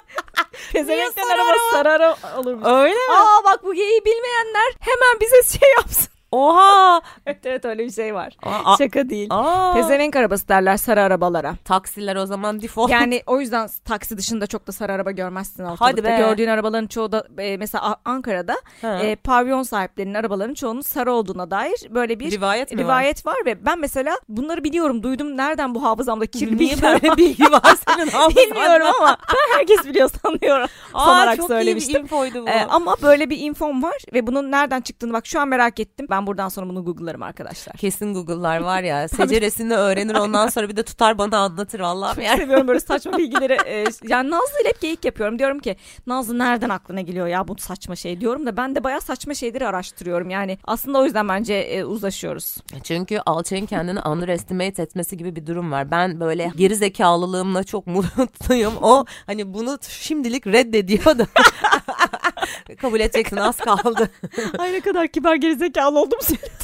Pezevenklerin 0.72 1.28
sarı 1.28 1.42
arabası 1.42 1.70
sarı 1.72 1.90
araba 1.90 2.16
olurmuş. 2.38 2.66
Öyle 2.66 2.94
mi? 2.94 3.14
Aa 3.16 3.44
bak 3.44 3.64
bu 3.64 3.74
geyiği 3.74 4.04
bilmeyenler 4.54 4.74
hemen 4.80 5.20
bize 5.20 5.58
şey 5.58 5.68
yapsın. 5.78 6.13
Oha. 6.34 7.00
evet 7.26 7.38
evet 7.46 7.64
öyle 7.64 7.84
bir 7.84 7.90
şey 7.90 8.14
var. 8.14 8.36
Aa, 8.42 8.76
Şaka 8.76 9.08
değil. 9.08 9.26
aa. 9.30 9.74
Pezevenk 9.74 10.16
arabası 10.16 10.48
derler 10.48 10.76
sarı 10.76 11.02
arabalara. 11.02 11.54
Taksiler 11.64 12.16
o 12.16 12.26
zaman 12.26 12.62
default. 12.62 12.90
Yani 12.90 13.22
o 13.26 13.40
yüzden 13.40 13.68
taksi 13.84 14.18
dışında 14.18 14.46
çok 14.46 14.66
da 14.66 14.72
sarı 14.72 14.92
araba 14.92 15.10
görmezsin 15.10 15.62
ortalıkta. 15.62 15.84
Hadi 15.86 16.04
be. 16.04 16.16
Gördüğün 16.18 16.48
arabaların 16.48 16.86
çoğu 16.86 17.12
da 17.12 17.24
e, 17.38 17.56
mesela 17.56 17.96
Ankara'da 18.04 18.56
Ha. 18.82 18.98
e, 19.02 19.16
pavyon 19.16 19.62
sahiplerinin 19.62 20.14
arabalarının 20.14 20.54
çoğunun 20.54 20.80
sarı 20.80 21.12
olduğuna 21.12 21.50
dair 21.50 21.74
böyle 21.90 22.20
bir 22.20 22.30
Rivayet 22.30 22.72
mi 22.72 22.78
var? 22.78 22.84
rivayet 22.84 23.26
var? 23.26 23.36
ve 23.46 23.66
ben 23.66 23.78
mesela 23.78 24.18
bunları 24.28 24.64
biliyorum 24.64 25.02
duydum 25.02 25.36
nereden 25.36 25.74
bu 25.74 25.82
hafızamda 25.82 26.26
kirli 26.34 26.56
Niye 26.58 26.82
böyle 26.82 27.16
bilgi 27.16 27.44
var 27.52 27.74
senin 27.88 28.06
hafızanda? 28.10 28.36
bilmiyorum 28.50 28.86
ama 29.00 29.16
ben 29.28 29.58
herkes 29.58 29.84
biliyor 29.84 30.10
sanıyorum 30.22 30.66
Aa, 30.94 31.04
sanarak 31.04 31.36
çok 31.36 31.46
söylemiştim. 31.48 31.92
iyi 31.92 31.94
bir 31.94 32.00
infoydu 32.02 32.42
bu. 32.46 32.48
Ee, 32.48 32.66
ama 32.70 32.96
böyle 33.02 33.30
bir 33.30 33.38
infom 33.38 33.82
var 33.82 33.96
ve 34.12 34.26
bunun 34.26 34.50
nereden 34.50 34.80
çıktığını 34.80 35.12
bak 35.12 35.26
şu 35.26 35.40
an 35.40 35.48
merak 35.48 35.80
ettim. 35.80 36.06
Ben 36.10 36.23
buradan 36.26 36.48
sonra 36.48 36.68
bunu 36.68 36.84
googlarım 36.84 37.22
arkadaşlar. 37.22 37.76
Kesin 37.76 38.14
Google'lar 38.14 38.60
var 38.60 38.82
ya. 38.82 39.08
Seceresini 39.14 39.74
öğrenir 39.74 40.14
ondan 40.14 40.48
sonra 40.48 40.68
bir 40.68 40.76
de 40.76 40.82
tutar 40.82 41.18
bana 41.18 41.38
anlatır 41.38 41.80
Allah'ım 41.80 42.14
Çok 42.14 42.24
yani. 42.24 42.38
seviyorum 42.38 42.68
böyle 42.68 42.80
saçma 42.80 43.12
bilgileri. 43.18 43.52
e, 43.66 43.84
yani 44.08 44.30
Nazlı 44.30 44.60
ile 44.62 44.68
hep 44.68 44.80
geyik 44.80 45.04
yapıyorum. 45.04 45.38
Diyorum 45.38 45.58
ki 45.58 45.76
Nazlı 46.06 46.38
nereden 46.38 46.68
aklına 46.68 47.00
geliyor 47.00 47.26
ya 47.26 47.48
bu 47.48 47.56
saçma 47.58 47.96
şey 47.96 48.20
diyorum 48.20 48.46
da 48.46 48.56
ben 48.56 48.74
de 48.74 48.84
bayağı 48.84 49.00
saçma 49.00 49.34
şeyleri 49.34 49.66
araştırıyorum. 49.66 50.30
Yani 50.30 50.58
aslında 50.64 50.98
o 50.98 51.04
yüzden 51.04 51.28
bence 51.28 51.54
e, 51.54 51.84
uzlaşıyoruz. 51.84 52.56
Çünkü 52.84 53.18
alçağın 53.26 53.66
kendini 53.66 54.00
underestimate 54.00 54.82
etmesi 54.82 55.16
gibi 55.16 55.36
bir 55.36 55.46
durum 55.46 55.72
var. 55.72 55.90
Ben 55.90 56.20
böyle 56.20 56.50
geri 56.56 56.76
zekalılığımla 56.76 57.64
çok 57.64 57.86
mutluyum. 58.16 58.74
O 58.82 59.04
hani 59.26 59.54
bunu 59.54 59.78
şimdilik 59.88 60.46
reddediyor 60.46 61.18
da. 61.18 61.26
Kabul 62.80 63.00
edeceksin 63.00 63.36
az 63.36 63.56
kaldı. 63.56 64.10
Ay 64.58 64.72
ne 64.72 64.80
kadar 64.80 65.08
kibar 65.08 65.34
gerizekalı 65.34 66.00
oldum 66.00 66.18
söyledim. 66.20 66.50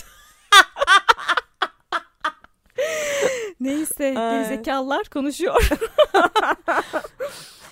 Neyse 3.61 4.15
gerizekalılar 4.15 5.09
konuşuyor. 5.09 5.69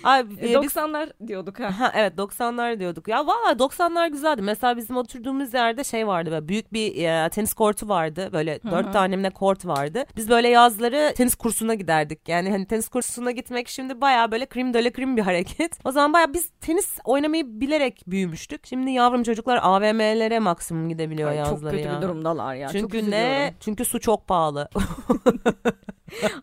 Ay, 0.05 0.21
E, 0.21 0.23
e, 0.23 0.27
biz 0.63 0.77
90'lar 0.77 1.13
diyorduk 1.27 1.61
ha. 1.61 1.81
Ha 1.81 1.93
evet 1.95 2.13
90'lar 2.19 2.81
diyorduk. 2.81 3.09
Ya 3.09 3.27
valla 3.27 3.53
90'lar 3.59 4.11
güzeldi. 4.11 4.43
Mesela 4.43 4.77
bizim 4.77 4.97
oturduğumuz 4.97 5.55
yerde 5.55 5.85
şey 5.85 6.07
vardı 6.07 6.31
böyle 6.31 6.49
büyük 6.49 6.73
bir 6.73 7.05
e, 7.05 7.29
tenis 7.29 7.53
kortu 7.55 7.89
vardı. 7.89 8.29
Böyle 8.33 8.61
dört 8.71 8.93
tane 8.93 9.17
mi 9.17 9.23
ne 9.23 9.31
kort 9.31 9.67
vardı. 9.67 10.05
Biz 10.17 10.31
böyle 10.31 10.49
yazları 10.49 11.15
tenis 11.17 11.35
kursuna 11.35 11.75
giderdik. 11.75 12.29
Yani 12.29 12.51
hani 12.51 12.67
tenis 12.67 12.89
kursuna 12.89 13.31
gitmek 13.31 13.69
şimdi 13.69 14.01
baya 14.01 14.33
böyle 14.33 14.47
krim 14.47 14.75
döle 14.75 14.93
krim 14.93 15.17
bir 15.17 15.23
hareket. 15.23 15.79
O 15.85 15.91
zaman 15.93 16.13
baya 16.13 16.33
biz 16.35 16.51
tenis 16.61 16.99
oynamayı 17.05 17.61
bilerek 17.61 18.03
büyümüştük. 18.07 18.67
Şimdi 18.67 18.91
yavrum 18.91 19.23
çocuklar 19.23 19.61
AVM'lere 19.63 20.39
maksimum 20.39 20.89
gidebiliyor 20.89 21.31
Ay, 21.31 21.37
çok 21.39 21.47
yazları 21.47 21.77
kötü 21.77 21.89
ya. 21.89 21.97
bir 21.97 22.03
durumdalar 22.03 22.55
ya. 22.55 22.69
çok 22.69 22.81
Çünkü 22.81 22.99
üzülüyorum. 22.99 23.25
ne? 23.29 23.55
Çünkü 23.61 23.85
su 23.85 24.01
çok 24.01 24.29
pahalı. 24.29 24.69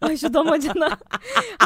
Ay 0.01 0.17
şu 0.17 0.33
damacana. 0.33 0.97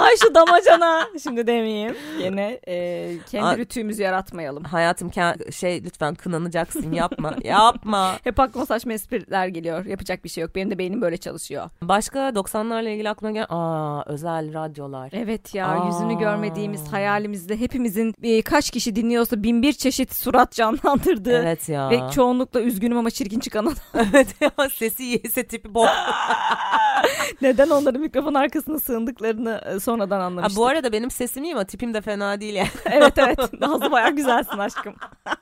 Ay 0.01 0.15
şu 0.23 0.35
damacana. 0.35 1.07
Şimdi 1.23 1.47
demeyeyim. 1.47 1.78
Yine 2.19 2.59
e, 2.67 3.15
kendi 3.31 3.57
rütüğümüzü 3.57 4.03
yaratmayalım. 4.03 4.63
Hayatım 4.63 5.11
şey 5.51 5.83
lütfen 5.83 6.15
kınanacaksın 6.15 6.91
yapma. 6.91 7.35
yapma. 7.43 8.15
Hep 8.23 8.39
aklıma 8.39 8.65
saçma 8.65 8.93
espriler 8.93 9.47
geliyor. 9.47 9.85
Yapacak 9.85 10.23
bir 10.23 10.29
şey 10.29 10.41
yok. 10.41 10.55
Benim 10.55 10.71
de 10.71 10.77
beynim 10.77 11.01
böyle 11.01 11.17
çalışıyor. 11.17 11.69
Başka 11.81 12.19
90'larla 12.29 12.89
ilgili 12.89 13.09
aklıma 13.09 13.31
gelen 13.31 13.45
aa 13.49 14.03
özel 14.05 14.53
radyolar. 14.53 15.09
Evet 15.13 15.55
ya 15.55 15.67
Aa. 15.67 15.87
yüzünü 15.87 16.17
görmediğimiz 16.19 16.87
hayalimizde 16.93 17.59
hepimizin 17.59 18.13
e, 18.23 18.41
kaç 18.41 18.71
kişi 18.71 18.95
dinliyorsa 18.95 19.43
bin 19.43 19.61
bir 19.61 19.73
çeşit 19.73 20.15
surat 20.15 20.51
canlandırdığı 20.51 21.41
Evet 21.41 21.69
ya. 21.69 21.89
ve 21.89 21.99
çoğunlukla 22.15 22.61
üzgünüm 22.61 22.97
ama 22.97 23.09
çirkin 23.11 23.39
çıkan 23.39 23.65
adam. 23.65 23.75
evet 24.13 24.27
ya 24.41 24.51
sesi 24.73 25.03
yese 25.03 25.47
tipi 25.47 25.73
bok. 25.73 25.89
Neden 27.41 27.69
onların 27.69 28.01
mikrofon 28.01 28.33
arkasına 28.33 28.79
sığındıklarını 28.79 29.61
e, 29.75 29.79
sonradan 29.79 30.19
Ha, 30.19 30.25
anlamıştık. 30.25 30.57
bu 30.57 30.67
arada 30.67 30.91
benim 30.91 31.11
sesim 31.11 31.43
iyi 31.43 31.53
ama 31.53 31.65
tipim 31.69 31.93
de 31.93 32.01
fena 32.01 32.41
değil 32.41 32.55
yani. 32.55 32.69
evet 32.85 33.13
evet 33.17 33.39
Nazlı 33.61 33.91
bayağı 33.91 34.11
güzelsin 34.11 34.57
aşkım. 34.57 34.95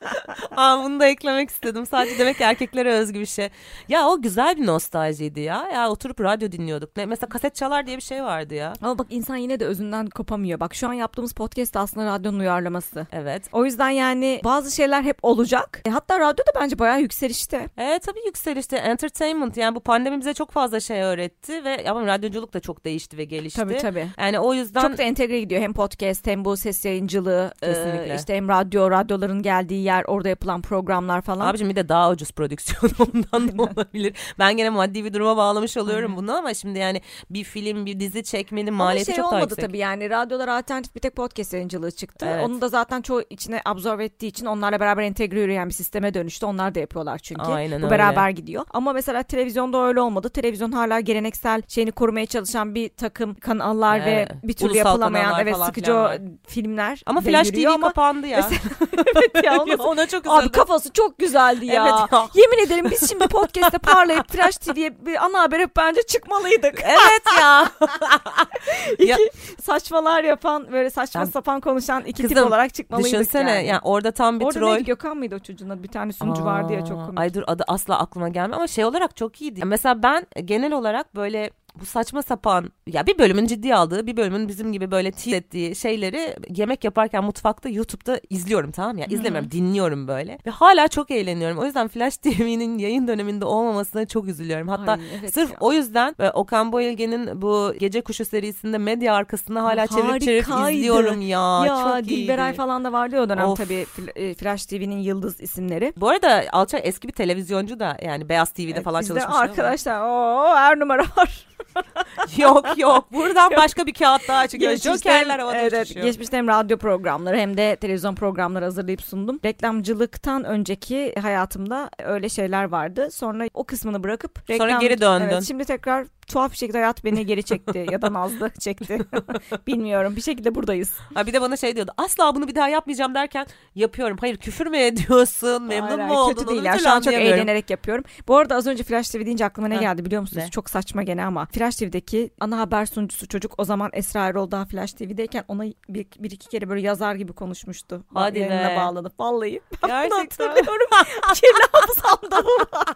Aa, 0.57 0.83
bunu 0.83 0.99
da 0.99 1.07
eklemek 1.07 1.49
istedim. 1.49 1.85
Sadece 1.85 2.19
demek 2.19 2.37
ki 2.37 2.43
erkeklere 2.43 2.93
özgü 2.93 3.19
bir 3.19 3.25
şey. 3.25 3.49
Ya 3.89 4.07
o 4.07 4.21
güzel 4.21 4.57
bir 4.57 4.65
nostaljiydi 4.65 5.39
ya. 5.39 5.69
Ya 5.73 5.89
oturup 5.89 6.21
radyo 6.21 6.51
dinliyorduk. 6.51 6.97
Ne, 6.97 7.05
mesela 7.05 7.29
kaset 7.29 7.55
çalar 7.55 7.87
diye 7.87 7.97
bir 7.97 8.01
şey 8.01 8.23
vardı 8.23 8.53
ya. 8.53 8.73
Ama 8.81 8.97
bak 8.97 9.07
insan 9.09 9.35
yine 9.35 9.59
de 9.59 9.65
özünden 9.65 10.07
kopamıyor. 10.07 10.59
Bak 10.59 10.75
şu 10.75 10.89
an 10.89 10.93
yaptığımız 10.93 11.33
podcast 11.33 11.77
aslında 11.77 12.05
radyonun 12.05 12.39
uyarlaması. 12.39 13.07
Evet. 13.11 13.49
O 13.51 13.65
yüzden 13.65 13.89
yani 13.89 14.41
bazı 14.43 14.75
şeyler 14.75 15.01
hep 15.01 15.17
olacak. 15.21 15.81
E, 15.85 15.89
hatta 15.89 16.19
radyo 16.19 16.45
da 16.45 16.61
bence 16.61 16.79
bayağı 16.79 17.01
yükselişte. 17.01 17.69
Evet 17.77 18.03
tabii 18.03 18.25
yükselişte. 18.25 18.77
Entertainment 18.77 19.57
yani 19.57 19.75
bu 19.75 19.79
pandemi 19.79 20.19
bize 20.19 20.33
çok 20.33 20.51
fazla 20.51 20.79
şey 20.79 21.01
öğretti 21.01 21.63
ve 21.63 21.89
ama 21.89 22.05
radyoculuk 22.05 22.53
da 22.53 22.59
çok 22.59 22.85
değişti 22.85 23.17
ve 23.17 23.23
gelişti. 23.23 23.59
Tabii 23.59 23.77
tabii. 23.77 24.07
Yani 24.17 24.39
o 24.39 24.53
yüzden 24.53 24.81
Çok 24.81 24.97
da 24.97 25.03
entegre 25.03 25.39
gidiyor. 25.39 25.61
Hem 25.61 25.73
podcast 25.73 26.16
hem 26.25 26.45
bu 26.45 26.57
ses 26.57 26.85
yayıncılığı. 26.85 27.51
e, 27.61 27.67
Kesinlikle. 27.73 28.15
işte 28.15 28.35
hem 28.35 28.49
radyo, 28.49 28.91
radyoların 28.91 29.41
geldiği 29.41 29.83
yer, 29.83 30.03
orada 30.07 30.29
yapılan 30.29 30.61
programlar 30.61 31.21
falan. 31.21 31.47
Abicim 31.47 31.69
bir 31.69 31.75
de 31.75 31.89
daha 31.89 32.11
ucuz 32.11 32.31
prodüksiyon 32.31 32.91
ondan 32.99 33.57
da 33.57 33.63
olabilir. 33.63 34.13
Ben 34.39 34.57
gene 34.57 34.69
maddi 34.69 35.03
bir 35.05 35.13
duruma 35.13 35.37
bağlamış 35.37 35.77
oluyorum 35.77 36.15
bunu 36.15 36.37
ama 36.37 36.53
şimdi 36.53 36.79
yani 36.79 37.01
bir 37.29 37.43
film 37.43 37.85
bir 37.85 37.99
dizi 37.99 38.23
çekmenin 38.23 38.73
maliyeti 38.73 39.05
şey 39.05 39.15
çok 39.15 39.25
daha 39.25 39.31
olmadı 39.35 39.49
yüksek. 39.49 39.65
tabii 39.65 39.77
yani 39.77 40.09
radyolar 40.09 40.47
alternatif 40.47 40.95
bir 40.95 40.99
tek 40.99 41.15
podcast 41.15 41.53
yayıncılığı 41.53 41.91
çıktı. 41.91 42.25
Evet. 42.29 42.45
Onu 42.45 42.61
da 42.61 42.67
zaten 42.69 43.01
çoğu 43.01 43.21
içine 43.29 43.61
absorbe 43.65 44.05
ettiği 44.05 44.27
için 44.27 44.45
onlarla 44.45 44.79
beraber 44.79 45.03
entegre 45.03 45.39
yürüyen 45.41 45.67
bir 45.69 45.73
sisteme 45.73 46.13
dönüştü. 46.13 46.45
Onlar 46.45 46.75
da 46.75 46.79
yapıyorlar 46.79 47.17
çünkü. 47.17 47.41
Aynen 47.41 47.81
Bu 47.81 47.85
öyle. 47.85 47.89
beraber 47.95 48.29
gidiyor. 48.29 48.65
Ama 48.71 48.93
mesela 48.93 49.23
televizyonda 49.23 49.87
öyle 49.87 50.01
olmadı. 50.01 50.29
Televizyon 50.29 50.71
hala 50.71 50.99
geleneksel 50.99 51.61
şeyini 51.67 51.91
korumaya 51.91 52.25
çalışan 52.25 52.75
bir 52.75 52.89
takım 52.89 53.33
kanallar 53.33 54.05
ve 54.05 54.09
Evet. 54.11 54.31
bir 54.43 54.53
türlü 54.53 54.69
Ulusal 54.71 54.85
yapılamayan 54.85 55.39
evet 55.41 55.57
sıkıcı 55.57 55.93
o 55.93 56.06
filmler. 56.47 57.01
Ama 57.05 57.21
Flash 57.21 57.49
TV 57.51 57.67
ama 57.67 57.87
kapandı 57.87 58.27
ya. 58.27 58.49
evet 59.15 59.45
ya, 59.45 59.61
onu- 59.61 59.83
Ona 59.83 60.07
çok 60.07 60.27
Abi 60.27 60.33
üzüldüm. 60.37 60.51
kafası 60.51 60.93
çok 60.93 61.19
güzeldi 61.19 61.65
ya. 61.65 61.83
Evet 61.83 62.11
ya. 62.13 62.27
Yemin 62.35 62.65
ederim 62.65 62.85
biz 62.91 63.09
şimdi 63.09 63.27
podcast'te 63.27 63.77
parlayıp 63.77 64.31
Flash 64.31 64.57
TV'ye 64.57 65.05
bir 65.05 65.25
ana 65.25 65.41
haber 65.41 65.59
hep 65.59 65.77
bence 65.77 66.01
çıkmalıydık. 66.03 66.79
Evet 66.87 67.23
ya. 67.39 67.69
İki 68.99 69.05
Ya- 69.11 69.17
saçmalar 69.63 70.23
yapan 70.23 70.71
böyle 70.71 70.89
saçma 70.89 71.21
Ben- 71.21 71.25
sapan 71.25 71.59
konuşan 71.61 72.03
iki 72.03 72.21
tip 72.21 72.29
Kızım, 72.31 72.47
olarak 72.47 72.73
çıkmalıydık 72.73 73.11
Düşünsene 73.11 73.51
yani. 73.51 73.67
yani. 73.67 73.79
orada 73.83 74.11
tam 74.11 74.39
bir 74.39 74.45
Orada 74.45 74.59
troll. 74.59 74.71
neydi 74.73 74.85
Gökhan 74.85 75.17
mıydı 75.17 75.35
o 75.35 75.39
çocuğun? 75.39 75.83
Bir 75.83 75.87
tane 75.87 76.13
sunucu 76.13 76.45
vardı 76.45 76.73
ya 76.73 76.85
çok 76.85 76.99
Aa, 76.99 77.05
komik. 77.05 77.19
Ay 77.19 77.33
dur 77.33 77.43
adı 77.47 77.63
asla 77.67 77.99
aklıma 77.99 78.29
gelmiyor 78.29 78.57
ama 78.57 78.67
şey 78.67 78.85
olarak 78.85 79.15
çok 79.15 79.41
iyiydi. 79.41 79.61
Mesela 79.65 80.03
ben 80.03 80.25
genel 80.45 80.73
olarak 80.73 81.15
böyle 81.15 81.49
bu 81.81 81.85
saçma 81.85 82.21
sapan 82.21 82.71
ya 82.87 83.07
bir 83.07 83.17
bölümün 83.19 83.45
ciddiye 83.47 83.75
aldığı 83.75 84.07
bir 84.07 84.17
bölümün 84.17 84.47
bizim 84.47 84.73
gibi 84.73 84.91
böyle 84.91 85.11
tilt 85.11 85.33
ettiği 85.33 85.75
şeyleri 85.75 86.35
yemek 86.55 86.83
yaparken 86.83 87.23
mutfakta 87.23 87.69
YouTube'da 87.69 88.19
izliyorum 88.29 88.71
tamam 88.71 88.93
mı? 88.95 88.99
ya 89.01 89.05
izlemiyorum 89.07 89.51
dinliyorum 89.51 90.07
böyle 90.07 90.39
ve 90.45 90.49
hala 90.51 90.87
çok 90.87 91.11
eğleniyorum. 91.11 91.57
O 91.57 91.65
yüzden 91.65 91.87
Flash 91.87 92.17
TV'nin 92.23 92.77
yayın 92.77 93.07
döneminde 93.07 93.45
olmamasına 93.45 94.05
çok 94.05 94.27
üzülüyorum. 94.27 94.67
Hatta 94.67 94.91
Ay, 94.91 94.99
evet 95.19 95.33
sırf 95.33 95.51
ya. 95.51 95.57
o 95.59 95.73
yüzden 95.73 96.15
ve 96.19 96.31
Okan 96.31 96.71
Bayülgen'in 96.73 97.41
bu 97.41 97.73
Gece 97.79 98.01
Kuşu 98.01 98.25
serisinde 98.25 98.77
medya 98.77 99.13
arkasında 99.15 99.63
hala 99.63 99.87
çevirip 99.87 100.21
çevirip 100.21 100.47
Harikaydı. 100.49 100.77
izliyorum 100.77 101.21
ya. 101.21 101.65
ya 101.65 101.83
çok 102.01 102.09
Dilberay 102.09 102.49
iyiydi. 102.49 102.57
falan 102.57 102.83
da 102.83 102.91
vardı 102.93 103.15
ya 103.15 103.21
o 103.23 103.29
dönem 103.29 103.45
Of. 103.45 103.57
tabii 103.57 103.85
e, 104.15 104.33
Flash 104.33 104.65
TV'nin 104.65 104.97
yıldız 104.99 105.41
isimleri. 105.41 105.93
Bu 105.97 106.09
arada 106.09 106.43
Alçak 106.51 106.81
eski 106.83 107.07
bir 107.07 107.13
televizyoncu 107.13 107.79
da 107.79 107.97
yani 108.05 108.29
Beyaz 108.29 108.49
TV'de 108.49 108.71
Evet, 108.71 108.83
falan 108.83 109.01
bizde 109.01 109.13
çalışmış. 109.13 109.33
ama- 109.35 109.39
arkadaşlar 109.43 110.01
o 110.01 110.55
her 110.55 110.79
numara 110.79 111.01
var. 111.17 111.45
yok 112.37 112.77
yok. 112.77 113.13
Buradan 113.13 113.51
başka 113.57 113.85
bir 113.85 113.93
kağıt 113.93 114.27
daha 114.27 114.47
çıkıyor. 114.47 114.71
Geçmişte 114.71 115.09
Jokerler 115.09 115.39
havada 115.39 115.57
evet, 115.57 115.85
uçuşuyor. 115.85 116.05
Geçmişte 116.05 116.37
hem 116.37 116.47
radyo 116.47 116.77
programları 116.77 117.37
hem 117.37 117.57
de 117.57 117.75
televizyon 117.75 118.15
programları 118.15 118.65
hazırlayıp 118.65 119.01
sundum. 119.01 119.39
Reklamcılıktan 119.45 120.43
önceki 120.43 121.15
hayatımda 121.21 121.89
öyle 122.03 122.29
şeyler 122.29 122.63
vardı. 122.63 123.11
Sonra 123.11 123.47
o 123.53 123.63
kısmını 123.63 124.03
bırakıp 124.03 124.39
Sonra 124.57 124.77
geri 124.79 125.01
döndün. 125.01 125.25
Evet, 125.25 125.43
şimdi 125.43 125.65
tekrar 125.65 126.07
tuhaf 126.27 126.51
bir 126.51 126.57
şekilde 126.57 126.77
hayat 126.77 127.03
beni 127.05 127.25
geri 127.25 127.43
çekti 127.43 127.85
ya 127.91 128.01
da 128.01 128.13
Nazlı 128.13 128.51
çekti. 128.59 128.99
Bilmiyorum. 129.67 130.15
Bir 130.15 130.21
şekilde 130.21 130.55
buradayız. 130.55 130.93
Ha 131.13 131.27
bir 131.27 131.33
de 131.33 131.41
bana 131.41 131.57
şey 131.57 131.75
diyordu. 131.75 131.91
Asla 131.97 132.35
bunu 132.35 132.47
bir 132.47 132.55
daha 132.55 132.69
yapmayacağım 132.69 133.15
derken 133.15 133.47
yapıyorum. 133.75 134.17
Hayır 134.21 134.37
küfür 134.37 134.67
mü 134.67 134.77
ediyorsun? 134.77 135.63
Memnun 135.63 135.87
Hayır, 135.87 135.97
mu 135.97 136.03
hayır, 136.03 136.19
oldun? 136.19 136.33
Kötü 136.33 136.47
değil 136.47 136.63
ya. 136.63 136.77
Şu 136.77 136.89
an 136.89 137.01
çok 137.01 137.13
eğlenerek 137.13 137.69
yapıyorum. 137.69 138.03
Bu 138.27 138.37
arada 138.37 138.55
az 138.55 138.67
önce 138.67 138.83
Flash 138.83 139.09
TV 139.09 139.25
deyince 139.25 139.45
aklıma 139.45 139.67
ne 139.67 139.75
Ha. 139.75 139.81
geldi 139.81 140.05
biliyor 140.05 140.21
musunuz? 140.21 140.43
Ne? 140.43 140.49
Çok 140.51 140.69
saçma 140.69 141.03
gene 141.03 141.25
ama. 141.25 141.45
Flash 141.45 141.75
TV'deki 141.75 142.29
ana 142.39 142.59
haber 142.59 142.85
sunucusu 142.85 143.27
çocuk 143.27 143.53
o 143.57 143.63
zaman 143.63 143.89
Esra 143.93 144.25
Erol 144.27 144.51
daha 144.51 144.65
Flash 144.65 144.93
TV'deyken 144.93 145.43
ona 145.47 145.63
bir, 145.89 146.05
bir 146.19 146.31
iki 146.31 146.49
kere 146.49 146.69
böyle 146.69 146.81
yazar 146.81 147.15
gibi 147.15 147.33
konuşmuştu. 147.33 148.03
Hadi 148.13 148.39
Yayınına 148.39 148.69
be. 148.69 148.75
bağlanıp. 148.75 149.19
Vallahi. 149.19 149.61
Ben 149.83 150.09
bunu 150.09 150.17
Gerçekten. 150.19 150.47
hatırlıyorum. 150.47 150.87
Kirli 151.33 151.67
hafızamda 151.71 152.45
bu 152.45 152.77
var. 152.77 152.95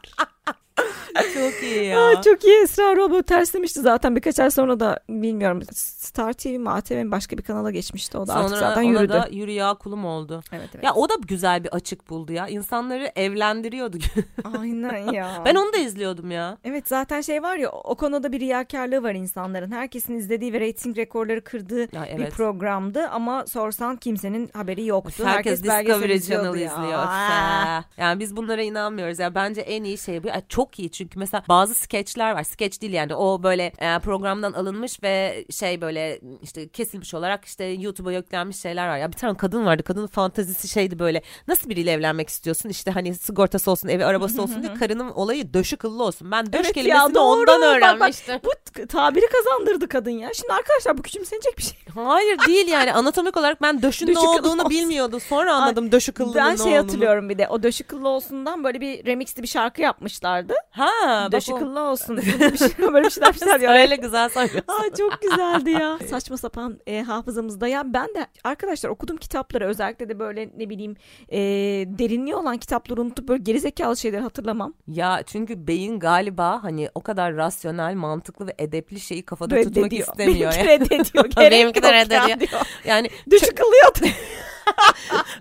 Çok 1.34 1.64
iyi 1.64 1.86
ya. 1.86 2.08
Aa, 2.08 2.22
çok 2.22 2.44
iyi 2.44 2.62
Esra 2.64 3.12
böyle 3.12 3.24
terslemişti 3.24 3.82
zaten. 3.82 4.16
Birkaç 4.16 4.40
ay 4.40 4.52
sonra 4.52 4.80
da 4.80 5.00
bilmiyorum 5.10 5.62
Star 5.74 6.34
TV 6.34 6.48
mi 6.48 6.70
ATV 6.70 6.94
mi 6.94 7.12
başka 7.12 7.38
bir 7.38 7.44
kanala 7.44 7.72
geçmişti. 7.72 8.18
O 8.18 8.28
da 8.28 8.34
artık 8.34 8.50
Sonra 8.50 8.60
zaten 8.60 8.84
ona 8.84 8.92
yürüdü. 8.92 9.14
da 9.14 9.28
yürü 9.32 9.52
ya 9.52 9.74
kulum 9.74 10.06
oldu. 10.06 10.42
Evet, 10.52 10.70
evet. 10.76 10.84
Ya 10.84 10.94
o 10.94 11.10
da 11.10 11.14
güzel 11.28 11.64
bir 11.64 11.70
açık 11.76 12.10
buldu 12.10 12.34
ya. 12.34 12.48
İnsanları 12.48 13.12
evlendiriyordu. 13.16 13.98
Aynen 14.60 15.12
ya. 15.12 15.42
ben 15.46 15.56
onu 15.56 15.74
da 15.74 15.78
izliyordum 15.78 16.32
ya. 16.32 16.58
Evet 16.64 16.88
zaten 16.88 17.22
şey 17.22 17.44
var 17.44 17.56
ya 17.58 17.70
o 17.72 17.96
konuda 17.96 18.32
bir 18.32 18.40
riyakarlığı 18.40 19.04
var 19.04 19.14
insanların. 19.14 19.72
Herkesin 19.72 20.14
izlediği 20.18 20.54
ve 20.54 20.60
reyting 20.60 20.98
rekorları 20.98 21.44
kırdığı 21.44 21.82
Ya 21.82 21.88
bir 22.18 22.24
evet. 22.24 22.32
programdı 22.34 23.08
ama 23.08 23.46
sorsan 23.48 23.96
kimsenin 23.96 24.50
haberi 24.54 24.86
yoktu. 24.86 25.24
Herkes, 25.26 25.64
belgesel 25.64 25.86
Discovery 25.86 26.20
Channel 26.22 26.60
ya. 26.60 26.68
izliyor. 26.68 27.00
Aa. 27.00 27.84
Yani 27.98 28.20
biz 28.20 28.36
bunlara 28.36 28.62
inanmıyoruz. 28.62 29.20
Ya 29.20 29.36
bence 29.36 29.62
en 29.62 29.84
iyi 29.84 29.98
şey 29.98 30.24
bu. 30.24 30.28
Ya 30.28 30.42
çok 30.50 30.71
iyi 30.80 30.92
çünkü 30.92 31.20
mesela 31.20 31.44
bazı 31.50 31.74
skeçler 31.74 32.32
var. 32.32 32.44
Skeç 32.44 32.82
değil 32.82 32.94
yani 32.94 33.16
o 33.16 33.44
böyle 33.44 33.64
e, 33.80 34.00
programdan 34.00 34.54
alınmış 34.54 35.04
ve 35.04 35.46
şey 35.50 35.82
böyle 35.82 36.20
işte 36.42 36.68
kesilmiş 36.70 37.14
olarak 37.14 37.46
işte 37.46 37.64
YouTube'a 37.66 38.12
yüklenmiş 38.12 38.58
şeyler 38.58 38.88
var. 38.88 38.98
Ya 38.98 39.08
bir 39.12 39.18
tane 39.18 39.38
kadın 39.38 39.66
vardı. 39.66 39.84
Kadının 39.84 40.08
fantezisi 40.08 40.68
şeydi 40.68 41.00
böyle. 41.00 41.22
Nasıl 41.48 41.70
biriyle 41.70 41.92
evlenmek 41.92 42.30
istiyorsun? 42.30 42.70
İşte 42.70 42.92
hani 42.92 43.16
sigortası 43.16 43.72
olsun, 43.72 43.88
evi 43.88 44.06
arabası 44.06 44.42
olsun 44.42 44.64
diye. 44.64 44.74
Karının 44.80 45.10
olayı 45.12 45.54
döşü 45.54 45.78
kıllı 45.78 46.04
olsun. 46.04 46.32
Ben 46.32 46.46
döş 46.46 46.56
Evet 46.56 46.66
ya, 46.78 46.84
kelimesini 46.84 47.16
doğru. 47.16 47.24
ondan 47.42 47.62
Bak, 47.62 47.70
bak, 47.70 47.78
öğrenmiştim. 47.78 48.40
Bu 48.46 48.52
tabiri 48.88 49.26
kazandırdı 49.28 49.88
kadın 49.88 50.12
ya. 50.12 50.30
Şimdi 50.34 50.54
arkadaşlar 50.54 50.98
bu 50.98 51.02
küçümsenecek 51.02 51.58
bir 51.58 51.64
şey. 51.64 51.78
Hayır 51.96 52.40
değil 52.48 52.68
yani 52.68 52.94
anatomik 52.94 53.38
olarak 53.38 53.62
ben 53.62 53.82
döşün 53.82 54.08
Döşü 54.08 54.20
ne 54.20 54.20
olduğunu 54.30 54.70
bilmiyordum. 54.70 55.20
Sonra 55.22 55.54
anladım 55.56 55.92
döşü 55.92 56.12
kıllının 56.12 56.36
Ben 56.36 56.56
şey 56.56 56.66
olduğunu. 56.66 56.78
hatırlıyorum 56.84 57.30
bir 57.30 57.38
de 57.38 57.48
o 57.48 57.64
döşü 57.64 57.84
kıllı 57.84 58.08
olsundan 58.08 58.64
böyle 58.64 58.82
bir 58.82 59.06
remixli 59.06 59.44
bir 59.44 59.48
şarkı 59.48 59.82
yapmışlardı. 59.82 60.54
Ha, 60.70 61.30
kıllı 61.60 61.80
olsun. 61.80 62.18
bir 62.18 62.58
şey, 62.58 62.70
böyle 62.94 63.06
bir 63.06 63.10
şeyler 63.10 63.28
yapmışlar 63.28 63.60
ya. 63.60 63.72
Öyle 63.72 63.96
güzel 63.96 64.30
söylüyorsun. 64.30 64.64
Aa, 64.68 64.96
çok 64.98 65.22
güzeldi 65.22 65.70
ya. 65.72 66.00
Saçma 66.10 66.38
sapan 66.38 66.80
e, 66.88 67.02
hafızamızda. 67.02 67.68
Ya 67.68 67.94
ben 67.94 68.08
de 68.08 68.28
arkadaşlar 68.44 68.90
okudum 68.90 69.18
kitapları 69.18 69.68
özellikle 69.68 70.10
de 70.10 70.20
böyle 70.20 70.50
ne 70.58 70.70
bileyim 70.70 70.96
e, 71.30 71.40
derinliği 72.00 72.36
olan 72.36 72.58
kitapları 72.58 73.02
unutup 73.02 73.28
böyle 73.28 73.44
gerizekalı 73.44 73.98
şeyleri 73.98 74.22
hatırlamam. 74.22 74.74
Ya 74.88 75.24
çünkü 75.26 75.68
beyin 75.68 76.00
galiba 76.00 76.64
hani 76.64 76.90
o 76.96 77.02
kadar 77.02 77.36
rasyonel, 77.36 77.96
mantıklı 77.96 78.48
ve 78.48 78.54
edepli 78.60 79.00
şeyi 79.00 79.24
kafada 79.26 79.56
tutmak 79.56 79.76
Reddediyor. 79.78 80.08
istemiyor. 80.08 80.54
Benimki 80.54 80.70
reddediyor. 80.70 81.26
Gerek 81.26 81.52
Benimki 81.52 81.84
de 81.84 81.94
reddediyor. 81.94 82.40
diyor. 82.40 82.62
Yani 82.86 83.10
Düşük 83.30 83.58
kılıyor. 83.58 84.16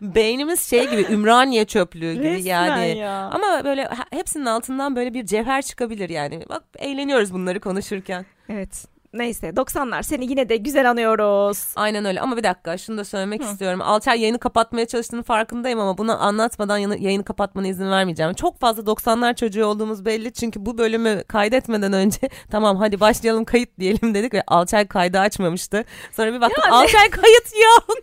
Beynimiz 0.00 0.70
şey 0.70 0.90
gibi 0.90 1.06
Ümraniye 1.10 1.64
çöplüğü 1.64 2.12
gibi 2.12 2.24
Resmen 2.24 2.66
yani. 2.66 2.98
ya. 2.98 3.30
Ama 3.32 3.64
böyle 3.64 3.88
hepsinin 4.10 4.46
altından 4.46 4.96
böyle 4.96 5.14
bir 5.14 5.26
cevher 5.26 5.62
çıkabilir 5.62 6.08
yani. 6.08 6.44
Bak 6.48 6.62
eğleniyoruz 6.78 7.32
bunları 7.32 7.60
konuşurken. 7.60 8.26
Evet. 8.48 8.84
Neyse 9.12 9.48
90'lar 9.48 10.02
seni 10.02 10.30
yine 10.30 10.48
de 10.48 10.56
güzel 10.56 10.90
anıyoruz. 10.90 11.72
Aynen 11.76 12.04
öyle 12.04 12.20
ama 12.20 12.36
bir 12.36 12.42
dakika 12.42 12.78
şunu 12.78 12.98
da 12.98 13.04
söylemek 13.04 13.42
Hı. 13.42 13.44
istiyorum. 13.44 13.80
Alçer 13.82 14.14
yayını 14.14 14.38
kapatmaya 14.38 14.86
çalıştığının 14.86 15.22
farkındayım 15.22 15.80
ama 15.80 15.98
bunu 15.98 16.22
anlatmadan 16.22 16.78
yayını, 16.78 17.24
kapatmana 17.24 17.66
izin 17.68 17.90
vermeyeceğim. 17.90 18.34
Çok 18.34 18.60
fazla 18.60 18.82
90'lar 18.82 19.36
çocuğu 19.36 19.64
olduğumuz 19.66 20.04
belli 20.04 20.32
çünkü 20.32 20.66
bu 20.66 20.78
bölümü 20.78 21.24
kaydetmeden 21.28 21.92
önce 21.92 22.18
tamam 22.50 22.76
hadi 22.76 23.00
başlayalım 23.00 23.44
kayıt 23.44 23.78
diyelim 23.78 24.14
dedik 24.14 24.34
ve 24.34 24.42
Alçer 24.46 24.88
kaydı 24.88 25.18
açmamıştı. 25.18 25.84
Sonra 26.16 26.32
bir 26.32 26.40
baktık 26.40 26.64
Yani- 26.64 26.74
Alçer 26.74 27.10
kayıt 27.10 27.52
yok. 27.64 27.98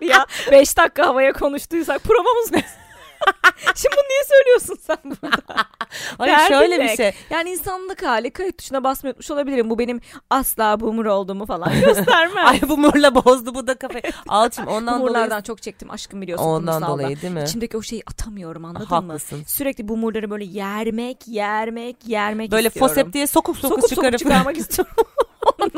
ya 0.00 0.26
5 0.50 0.76
dakika 0.76 1.06
havaya 1.06 1.32
konuştuysak 1.32 2.02
provamız 2.02 2.52
ne? 2.52 2.62
Şimdi 3.74 3.94
bunu 3.96 4.04
niye 4.08 4.24
söylüyorsun 4.28 4.76
sen 4.86 4.96
burada? 5.04 5.63
Hayır 6.18 6.32
Derdin 6.36 6.48
şöyle 6.54 6.80
bir 6.84 6.88
şey. 6.96 7.12
Yani 7.30 7.50
insanlık 7.50 8.02
hali 8.02 8.30
kayıt 8.30 8.58
tuşuna 8.58 8.84
basmayı 8.84 9.10
unutmuş 9.12 9.30
olabilirim. 9.30 9.70
Bu 9.70 9.78
benim 9.78 10.00
asla 10.30 10.80
boomer 10.80 11.04
olduğumu 11.04 11.46
falan 11.46 11.80
göstermez. 11.84 12.46
Ay 12.46 12.60
bu 12.68 12.78
murla 12.78 13.14
bozdu 13.14 13.54
bu 13.54 13.66
da 13.66 13.74
kafayı. 13.74 14.02
Alçım 14.28 14.66
ondan 14.66 15.00
Boomerlardan 15.00 15.30
dolayı. 15.30 15.42
çok 15.42 15.62
çektim 15.62 15.90
aşkım 15.90 16.22
biliyorsun 16.22 16.44
Ondan 16.46 16.82
dolayı 16.82 17.22
değil 17.22 17.32
mi? 17.34 17.42
İçimdeki 17.42 17.76
o 17.76 17.82
şeyi 17.82 18.02
atamıyorum 18.06 18.64
anladın 18.64 18.82
mı? 18.90 18.94
Haklısın. 18.96 19.42
Sürekli 19.46 19.88
boomerları 19.88 20.30
böyle 20.30 20.44
yermek, 20.44 21.28
yermek, 21.28 21.96
yermek 22.06 22.50
Böyle 22.52 22.68
istiyorum. 22.68 22.94
fosep 22.94 23.12
diye 23.12 23.26
sokup 23.26 23.56
sokup, 23.56 23.68
sokup 23.70 23.82
sokup 23.82 23.96
çıkarıp. 23.96 24.18
çıkarmak 24.18 24.56
istiyorum. 24.58 24.94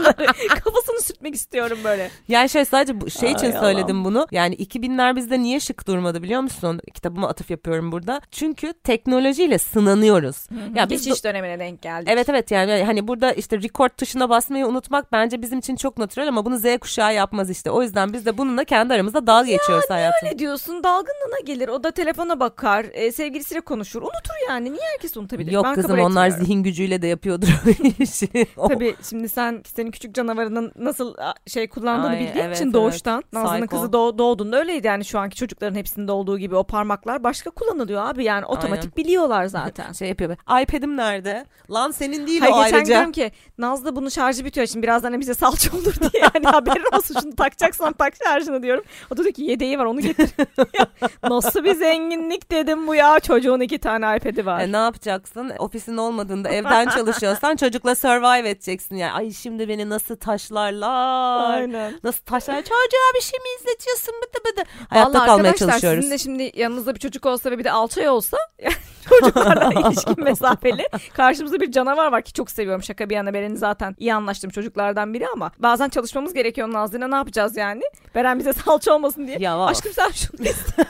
Bunları. 0.07 0.33
Kafasını 0.49 1.01
sürtmek 1.01 1.35
istiyorum 1.35 1.79
böyle. 1.85 2.11
Yani 2.29 2.49
şey 2.49 2.65
sadece 2.65 3.01
bu 3.01 3.11
şey 3.11 3.33
için 3.33 3.53
Ay 3.53 3.61
söyledim 3.61 4.05
bunu. 4.05 4.27
Yani 4.31 4.55
2000'ler 4.55 5.17
bizde 5.17 5.41
niye 5.41 5.61
şık 5.61 5.87
durmadı 5.89 6.23
biliyor 6.23 6.41
musun? 6.41 6.81
Kitabıma 6.95 7.29
atıf 7.29 7.51
yapıyorum 7.51 7.93
burada. 7.93 8.21
Çünkü 8.31 8.73
teknolojiyle 8.73 9.59
sınanıyoruz. 9.59 10.47
Ya 10.75 10.91
biz 10.91 11.05
Geçiş 11.05 11.25
dönemine 11.25 11.59
denk 11.59 11.83
geldik. 11.83 12.09
Evet 12.13 12.29
evet 12.29 12.51
yani 12.51 12.83
hani 12.87 13.09
burada 13.09 13.33
işte 13.33 13.63
record 13.63 13.91
tuşuna 13.91 14.31
basmayı 14.31 14.67
unutmak 14.67 15.13
bence 15.13 15.43
bizim 15.43 15.59
için 15.59 15.77
çok 15.77 15.99
natürel 15.99 16.29
ama 16.29 16.45
bunu 16.45 16.59
Z 16.59 16.65
kuşağı 16.81 17.15
yapmaz 17.15 17.51
işte. 17.51 17.71
O 17.71 17.83
yüzden 17.83 18.13
biz 18.13 18.27
de 18.27 18.39
bununla 18.39 18.65
kendi 18.65 18.95
aramızda 18.95 19.27
dalga 19.27 19.51
geçiyoruz 19.51 19.91
hayatım. 19.91 20.29
Ne 20.29 20.39
diyorsun 20.39 20.85
dalgınlığına 20.85 21.41
gelir 21.45 21.69
o 21.69 21.85
da 21.85 21.91
telefona 21.91 22.41
bakar 22.41 22.87
e, 22.93 23.13
sevgilisiyle 23.13 23.61
konuşur 23.61 24.03
unutur 24.03 24.35
yani 24.49 24.73
niye 24.73 24.83
herkes 24.93 25.17
unutabilir 25.17 25.53
Yok 25.53 25.65
ben 25.65 25.75
kızım 25.75 25.99
onlar 25.99 26.31
zihin 26.31 26.63
gücüyle 26.63 27.03
de 27.03 27.07
yapıyordur 27.07 27.49
o 27.49 27.87
işi. 28.03 28.47
Tabii 28.69 28.97
şimdi 29.11 29.29
sen 29.29 29.63
senin 29.75 29.91
küçük 29.97 30.15
canavarının 30.15 30.73
nasıl 30.79 31.15
şey 31.47 31.69
kullandığını 31.69 32.11
Ay, 32.11 32.21
bildiğin 32.21 32.45
evet, 32.45 32.57
için 32.57 32.65
evet. 32.65 32.75
doğuştan. 32.75 33.23
Nazlı'nın 33.33 33.61
Psycho. 33.61 33.77
kızı 33.77 33.93
doğ, 33.93 34.19
doğduğunda 34.19 34.59
öyleydi 34.59 34.87
yani 34.87 35.05
şu 35.05 35.19
anki 35.19 35.37
çocukların 35.37 35.75
hepsinde 35.75 36.13
olduğu 36.13 36.39
gibi 36.39 36.57
o 36.57 36.65
parmaklar 36.65 37.25
başka 37.25 37.51
kullanılıyor 37.51 38.05
abi 38.05 38.25
yani 38.25 38.47
otomatik 38.47 38.97
biliyorlar 38.97 39.47
zaten. 39.47 39.93
şey 39.99 40.09
yapıyor. 40.09 40.37
iPad'im 40.63 40.97
nerede? 40.97 41.47
Lan 41.71 41.91
senin 41.91 42.27
değil 42.27 42.41
Hayır 42.41 42.55
o 42.55 42.65
geçen 42.65 42.77
ayrıca. 42.77 42.95
diyorum 42.95 43.13
ki 43.13 43.33
Nazlı 43.59 43.97
bunun 43.97 44.09
şarjı 44.09 44.45
bitiyor 44.45 44.67
şimdi 44.67 44.83
birazdan 44.83 45.21
bize 45.21 45.35
salça 45.35 45.77
olur 45.77 45.95
diye 46.01 46.23
yani 46.35 46.47
haberin 46.47 46.97
olsun 46.97 47.21
şunu 47.21 47.37
takacaksan 47.37 47.93
tak 47.93 48.13
şarjını 48.25 48.63
diyorum. 48.63 48.85
O 49.13 49.17
da 49.17 49.23
diyor 49.23 49.35
ki 49.35 49.43
yedeği 49.43 49.79
var 49.79 49.85
onu 49.85 50.01
getir. 50.01 50.31
Nasıl 51.23 51.65
bir 51.65 51.75
zenginlik 51.75 52.51
dedim 52.51 52.87
bu 52.87 52.95
ya 52.95 53.21
çocuğun 53.21 53.61
iki 53.61 53.79
tane 53.79 54.17
iPad'i 54.17 54.47
var. 54.47 54.61
E, 54.61 54.73
ne 54.73 54.77
yapacaksın? 54.77 55.53
Ofisin 55.59 55.97
olmadığında 55.97 56.49
evden 56.49 56.89
çalışıyorsan 56.89 57.57
çocukla 57.57 57.95
survive 57.95 58.49
edeceksin. 58.49 58.97
Yani 58.97 59.13
ay 59.13 59.31
şimdi 59.31 59.69
beni 59.69 59.86
nasıl 59.91 60.17
taşlarlar? 60.17 61.51
Aynen. 61.55 62.01
Nasıl 62.05 62.23
taşlar? 62.25 62.57
Çocuğa 62.63 63.11
bir 63.17 63.21
şey 63.21 63.39
mi 63.41 63.47
izletiyorsun? 63.61 64.15
Bıdı 64.23 64.39
bıdı. 64.53 64.63
Hayatta 64.89 65.11
Vallahi 65.13 65.27
kalmaya 65.27 65.55
çalışıyoruz. 65.55 65.99
sizin 66.01 66.11
de 66.15 66.19
şimdi 66.19 66.53
yanınızda 66.61 66.95
bir 66.95 67.01
çocuk 67.01 67.27
olsa 67.27 67.51
ve 67.51 67.59
bir 67.59 67.65
de 67.65 67.71
alçay 67.73 68.09
olsa 68.09 68.37
çocuklarla 69.09 69.73
ilişkin 69.91 70.25
mesafeli 70.25 70.89
karşımızda 71.17 71.61
bir 71.61 71.71
canavar 71.73 72.13
var 72.13 72.23
ki 72.23 72.33
çok 72.33 72.51
seviyorum 72.51 72.83
şaka 72.83 73.11
bir 73.11 73.15
yana 73.15 73.35
Beren'i 73.35 73.57
zaten 73.57 73.97
iyi 73.99 74.15
anlaştığım 74.15 74.51
çocuklardan 74.51 75.15
biri 75.15 75.29
ama 75.29 75.51
bazen 75.59 75.89
çalışmamız 75.89 76.35
gerekiyor 76.35 76.73
Nazlı'yla 76.73 77.09
ne 77.09 77.15
yapacağız 77.17 77.57
yani 77.57 77.83
Beren 78.15 78.39
bize 78.39 78.53
salça 78.67 78.95
olmasın 78.95 79.27
diye 79.27 79.37
Ya 79.41 79.59
var. 79.59 79.71
aşkım 79.71 79.93
sen 79.93 80.11
şunu 80.11 80.47
iste 80.47 80.85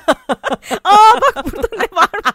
aa 0.84 1.20
bak 1.20 1.44
burada 1.44 1.68
ne 1.76 1.96
varmış 1.96 2.32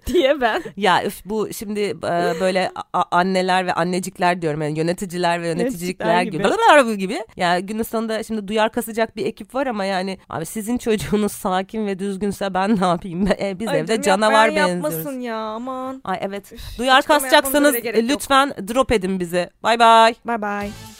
diye 0.06 0.40
ben 0.40 0.62
Ya 0.76 1.04
üf, 1.04 1.24
bu 1.24 1.52
şimdi 1.52 1.80
e, 1.80 2.40
böyle 2.40 2.72
anneler 3.10 3.66
ve 3.66 3.72
annecikler 3.72 4.42
diyorum 4.42 4.62
yani 4.62 4.78
yöneticiler 4.78 5.42
ve 5.42 5.48
yöneticilikler 5.48 6.06
Yöneticiler 6.22 6.78
gibi. 6.82 6.98
gibi. 6.98 7.24
Ya 7.36 7.60
günün 7.60 7.82
sonunda 7.82 8.22
şimdi 8.22 8.48
duyar 8.48 8.72
kasacak 8.72 9.16
bir 9.16 9.26
ekip 9.26 9.54
var 9.54 9.66
ama 9.66 9.84
yani 9.84 10.18
abi 10.28 10.46
sizin 10.46 10.78
çocuğunuz 10.78 11.32
sakin 11.32 11.86
ve 11.86 11.98
düzgünse 11.98 12.54
ben 12.54 12.80
ne 12.80 12.86
yapayım? 12.86 13.26
E, 13.40 13.58
biz 13.58 13.68
Ay 13.68 13.78
evde 13.80 14.02
canavar 14.02 14.46
yapmayan 14.46 14.68
benziyoruz. 14.68 14.94
yapmasın 14.96 15.20
ya 15.20 15.36
aman 15.38 16.00
Ay 16.04 16.18
evet. 16.20 16.52
Duyar 16.78 16.98
açıklama 16.98 17.16
yapmamıza 17.26 17.30
kasacaksanız 17.30 17.82
gerek 17.82 18.02
yok. 18.02 18.10
lütfen 18.10 18.50
drop 18.50 18.92
edin 18.92 19.20
bizi. 19.20 19.50
Bay 19.62 19.78
bay. 19.78 20.14
bye 20.26 20.42
bye 20.42 20.99